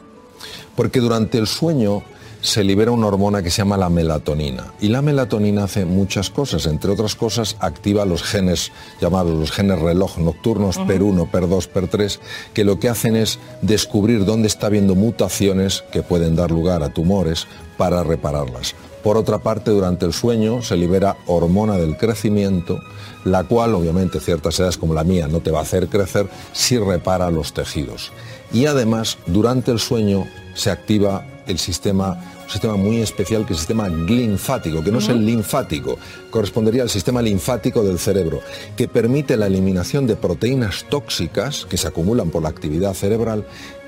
Porque 0.75 0.99
durante 0.99 1.37
el 1.37 1.47
sueño 1.47 2.03
se 2.47 2.63
libera 2.63 2.91
una 2.91 3.07
hormona 3.07 3.43
que 3.43 3.51
se 3.51 3.57
llama 3.57 3.75
la 3.75 3.89
melatonina. 3.89 4.73
Y 4.79 4.87
la 4.87 5.01
melatonina 5.01 5.65
hace 5.65 5.83
muchas 5.83 6.29
cosas, 6.29 6.65
entre 6.65 6.91
otras 6.91 7.15
cosas 7.15 7.57
activa 7.59 8.05
los 8.05 8.23
genes 8.23 8.71
llamados 9.01 9.37
los 9.37 9.51
genes 9.51 9.79
reloj 9.79 10.17
nocturnos, 10.17 10.79
PER1, 10.79 11.29
PER2, 11.29 11.69
PER3, 11.69 12.19
que 12.53 12.63
lo 12.63 12.79
que 12.79 12.87
hacen 12.87 13.17
es 13.17 13.39
descubrir 13.61 14.23
dónde 14.23 14.47
está 14.47 14.67
habiendo 14.67 14.95
mutaciones 14.95 15.83
que 15.91 16.03
pueden 16.03 16.37
dar 16.37 16.51
lugar 16.51 16.83
a 16.83 16.93
tumores 16.93 17.47
para 17.77 18.01
repararlas. 18.03 18.75
Por 19.03 19.17
otra 19.17 19.39
parte, 19.39 19.71
durante 19.71 20.05
el 20.05 20.13
sueño 20.13 20.61
se 20.61 20.77
libera 20.77 21.17
hormona 21.27 21.75
del 21.75 21.97
crecimiento, 21.97 22.79
la 23.25 23.43
cual 23.43 23.75
obviamente 23.75 24.21
ciertas 24.21 24.57
edades 24.59 24.77
como 24.77 24.93
la 24.93 25.03
mía 25.03 25.27
no 25.27 25.41
te 25.41 25.51
va 25.51 25.59
a 25.59 25.63
hacer 25.63 25.89
crecer 25.89 26.29
si 26.53 26.77
repara 26.77 27.29
los 27.29 27.53
tejidos. 27.53 28.13
Y 28.53 28.67
además, 28.67 29.17
durante 29.27 29.71
el 29.71 29.79
sueño 29.79 30.25
se 30.55 30.71
activa 30.71 31.25
el 31.47 31.59
sistema 31.59 32.19
un 32.47 32.51
sistema 32.51 32.77
muy 32.77 33.01
especial 33.01 33.45
que 33.45 33.51
es 33.51 33.57
el 33.59 33.67
sistema 33.67 33.89
linfático, 33.89 34.81
que 34.81 34.89
no 34.89 34.99
es 34.99 35.09
el 35.09 35.25
linfático, 35.25 35.99
correspondería 36.29 36.83
al 36.83 36.89
sistema 36.89 37.21
linfático 37.21 37.83
del 37.83 37.99
cerebro, 37.99 38.39
que 38.77 38.87
permite 38.87 39.35
la 39.35 39.47
eliminación 39.47 40.07
de 40.07 40.15
proteínas 40.15 40.85
tóxicas 40.89 41.67
que 41.69 41.75
se 41.75 41.89
acumulan 41.89 42.29
por 42.29 42.41
la 42.43 42.49
actividad 42.49 42.93
cerebral 42.93 43.45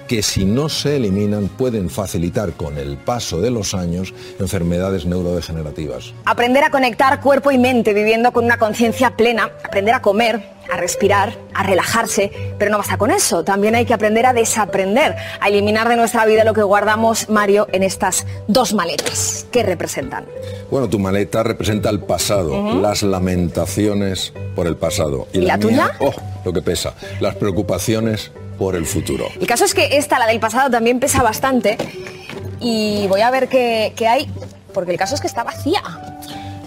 que 0.10 0.24
si 0.24 0.43
no 0.43 0.69
se 0.69 0.95
eliminan 0.95 1.50
pueden 1.50 1.88
facilitar 1.88 2.54
con 2.54 2.80
el 2.80 2.98
paso 2.98 3.39
de 3.41 3.52
los 3.52 3.76
años 3.76 4.12
enfermedades 4.39 5.06
neurodegenerativas. 5.06 6.15
Aprender 6.26 6.63
a 6.63 6.72
conectar 6.72 7.22
cuerpo 7.22 7.52
y 7.52 7.60
mente 7.60 7.93
viviendo 7.93 8.32
con 8.32 8.43
una 8.43 8.58
conciencia 8.58 9.15
plena, 9.15 9.52
aprender 9.63 9.93
a 9.93 10.02
comer, 10.02 10.41
a 10.67 10.78
respirar, 10.78 11.38
a 11.54 11.62
relajarse, 11.62 12.32
pero 12.58 12.72
no 12.72 12.80
basta 12.80 12.98
con 12.98 13.12
eso, 13.12 13.43
también 13.43 13.76
hay 13.76 13.86
que 13.86 13.93
aprender 13.93 14.26
a 14.26 14.34
desaprender, 14.34 15.15
a 15.39 15.48
eliminar 15.48 15.88
de 15.88 15.95
nuestra 15.95 16.26
vida 16.26 16.43
lo 16.43 16.56
que 16.56 16.63
guardamos, 16.63 17.30
Mario, 17.30 17.67
en 17.72 17.84
estas 17.84 18.26
dos 18.48 18.74
maletas. 18.74 19.45
¿Qué 19.52 19.62
representan? 19.62 20.26
Bueno, 20.72 20.89
tu 20.89 20.98
maleta 20.98 21.43
representa 21.43 21.91
el 21.91 22.00
pasado, 22.00 22.82
las 22.82 23.04
lamentaciones 23.04 24.34
por 24.56 24.65
el 24.65 24.76
pasado. 24.76 25.28
¿Y, 25.34 25.41
la, 25.41 25.60
tuya? 25.60 25.91
Oh, 26.00 26.13
lo 26.43 26.52
que 26.52 26.63
pesa, 26.63 26.95
las 27.19 27.36
preocupaciones 27.36 28.32
por 28.60 28.76
el 28.76 28.86
futuro. 28.86 29.30
El 29.39 29.48
caso 29.48 29.65
es 29.65 29.74
que 29.74 29.98
esta, 29.98 30.19
la 30.19 30.28
del 30.28 30.39
pasado, 30.39 30.69
también 30.69 31.00
pesa 31.00 31.24
bastante 31.24 31.78
y 32.60 33.08
voy 33.08 33.22
a 33.22 33.32
ver 33.32 33.48
qué, 33.48 33.93
hay, 34.08 34.30
porque 34.74 34.91
el 34.91 34.98
caso 34.98 35.15
es 35.15 35.22
que 35.22 35.28
está 35.28 35.43
vacía. 35.43 35.82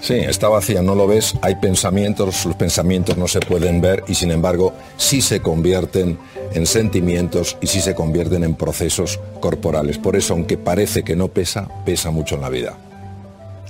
Sí, 0.00 0.14
está 0.14 0.48
vacía, 0.48 0.83
no 0.83 0.96
lo 0.96 1.07
ves, 1.07 1.35
hay 1.42 1.55
pensamientos, 1.57 2.44
los 2.44 2.57
pensamientos 2.57 3.16
no 3.16 3.28
se 3.28 3.38
pueden 3.38 3.81
ver 3.81 4.02
y 4.09 4.16
sin 4.16 4.33
embargo 4.33 4.72
sí 4.96 5.22
se 5.22 5.40
convierten 5.40 6.18
en 6.52 6.66
sentimientos 6.66 7.57
y 7.61 7.68
sí 7.68 7.81
se 7.81 7.94
convierten 7.94 8.42
en 8.42 8.57
procesos 8.57 9.20
corporales. 9.38 9.98
Por 9.98 10.16
eso, 10.16 10.35
aunque 10.35 10.59
parece 10.59 11.05
que 11.05 11.14
no 11.14 11.28
pesa, 11.28 11.68
pesa 11.85 12.11
mucho 12.11 12.35
en 12.35 12.40
la 12.40 12.48
vida. 12.48 12.74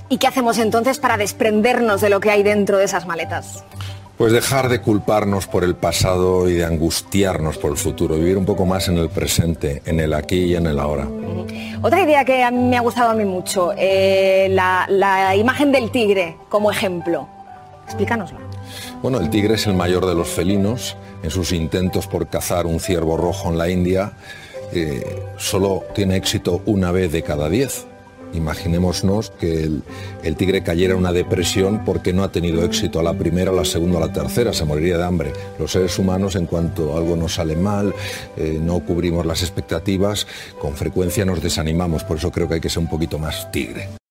¿Y 0.09 0.17
qué 0.17 0.27
hacemos 0.27 0.57
entonces 0.57 0.97
para 0.97 1.17
desprendernos 1.17 2.01
de 2.01 2.09
lo 2.09 2.19
que 2.19 2.31
hay 2.31 2.41
dentro 2.41 2.79
de 2.79 2.85
esas 2.85 3.05
maletas? 3.05 3.63
Pues 4.17 4.31
dejar 4.31 4.69
de 4.69 4.79
culparnos 4.79 5.47
por 5.47 5.63
el 5.63 5.75
pasado 5.75 6.47
y 6.47 6.53
de 6.53 6.65
angustiarnos 6.65 7.57
por 7.57 7.71
el 7.71 7.77
futuro, 7.77 8.15
vivir 8.15 8.37
un 8.37 8.45
poco 8.45 8.65
más 8.65 8.87
en 8.87 8.97
el 8.97 9.09
presente, 9.09 9.81
en 9.85 9.99
el 9.99 10.13
aquí 10.13 10.45
y 10.45 10.55
en 10.55 10.67
el 10.67 10.79
ahora. 10.79 11.07
Otra 11.81 12.03
idea 12.03 12.23
que 12.23 12.43
a 12.43 12.51
mí 12.51 12.59
me 12.59 12.77
ha 12.77 12.81
gustado 12.81 13.09
a 13.09 13.15
mí 13.15 13.25
mucho, 13.25 13.73
eh, 13.75 14.47
la, 14.51 14.85
la, 14.87 15.35
imagen 15.35 15.71
del 15.71 15.89
tigre 15.89 16.37
como 16.47 16.69
ejemplo. 16.69 17.27
Explícanosla. 17.85 18.39
Bueno, 19.01 19.19
el 19.19 19.29
tigre 19.29 19.55
es 19.55 19.65
el 19.67 19.73
mayor 19.73 20.05
de 20.05 20.15
los 20.15 20.29
felinos. 20.29 20.95
En 21.23 21.31
sus 21.31 21.51
intentos 21.51 22.05
por 22.05 22.27
cazar 22.27 22.65
un 22.65 22.79
ciervo 22.79 23.17
rojo 23.17 23.49
en 23.49 23.57
la 23.57 23.69
India, 23.69 24.11
eh, 24.73 25.23
solo 25.37 25.83
tiene 25.95 26.17
éxito 26.17 26.61
una 26.65 26.91
vez 26.91 27.11
de 27.11 27.23
cada 27.23 27.49
diez. 27.49 27.85
Imaginémonos 28.33 29.31
que 29.39 29.69
el, 30.23 30.35
tigre 30.35 30.63
cayera 30.63 30.93
en 30.93 30.99
una 30.99 31.11
depresión 31.11 31.83
porque 31.85 32.13
no 32.13 32.23
ha 32.23 32.31
tenido 32.31 32.63
éxito 32.63 32.99
a 32.99 33.03
la 33.03 33.13
primera, 33.13 33.51
a 33.51 33.53
la 33.53 33.65
segunda, 33.65 33.97
a 33.97 34.07
la 34.07 34.13
tercera, 34.13 34.53
se 34.53 34.65
moriría 34.65 34.97
de 34.97 35.03
hambre. 35.03 35.33
Los 35.59 35.71
seres 35.71 35.97
humanos, 35.99 36.35
en 36.35 36.45
cuanto 36.45 36.97
algo 36.97 37.15
nos 37.15 37.35
sale 37.35 37.55
mal, 37.55 37.93
eh, 38.37 38.59
no 38.61 38.79
cubrimos 38.81 39.25
las 39.25 39.41
expectativas, 39.41 40.27
con 40.59 40.73
frecuencia 40.73 41.25
nos 41.25 41.41
desanimamos, 41.41 42.03
por 42.03 42.17
eso 42.17 42.31
creo 42.31 42.47
que 42.47 42.55
hay 42.55 42.61
que 42.61 42.69
ser 42.69 42.79
un 42.79 42.89
poquito 42.89 43.19
más 43.19 43.51
tigre. 43.51 44.02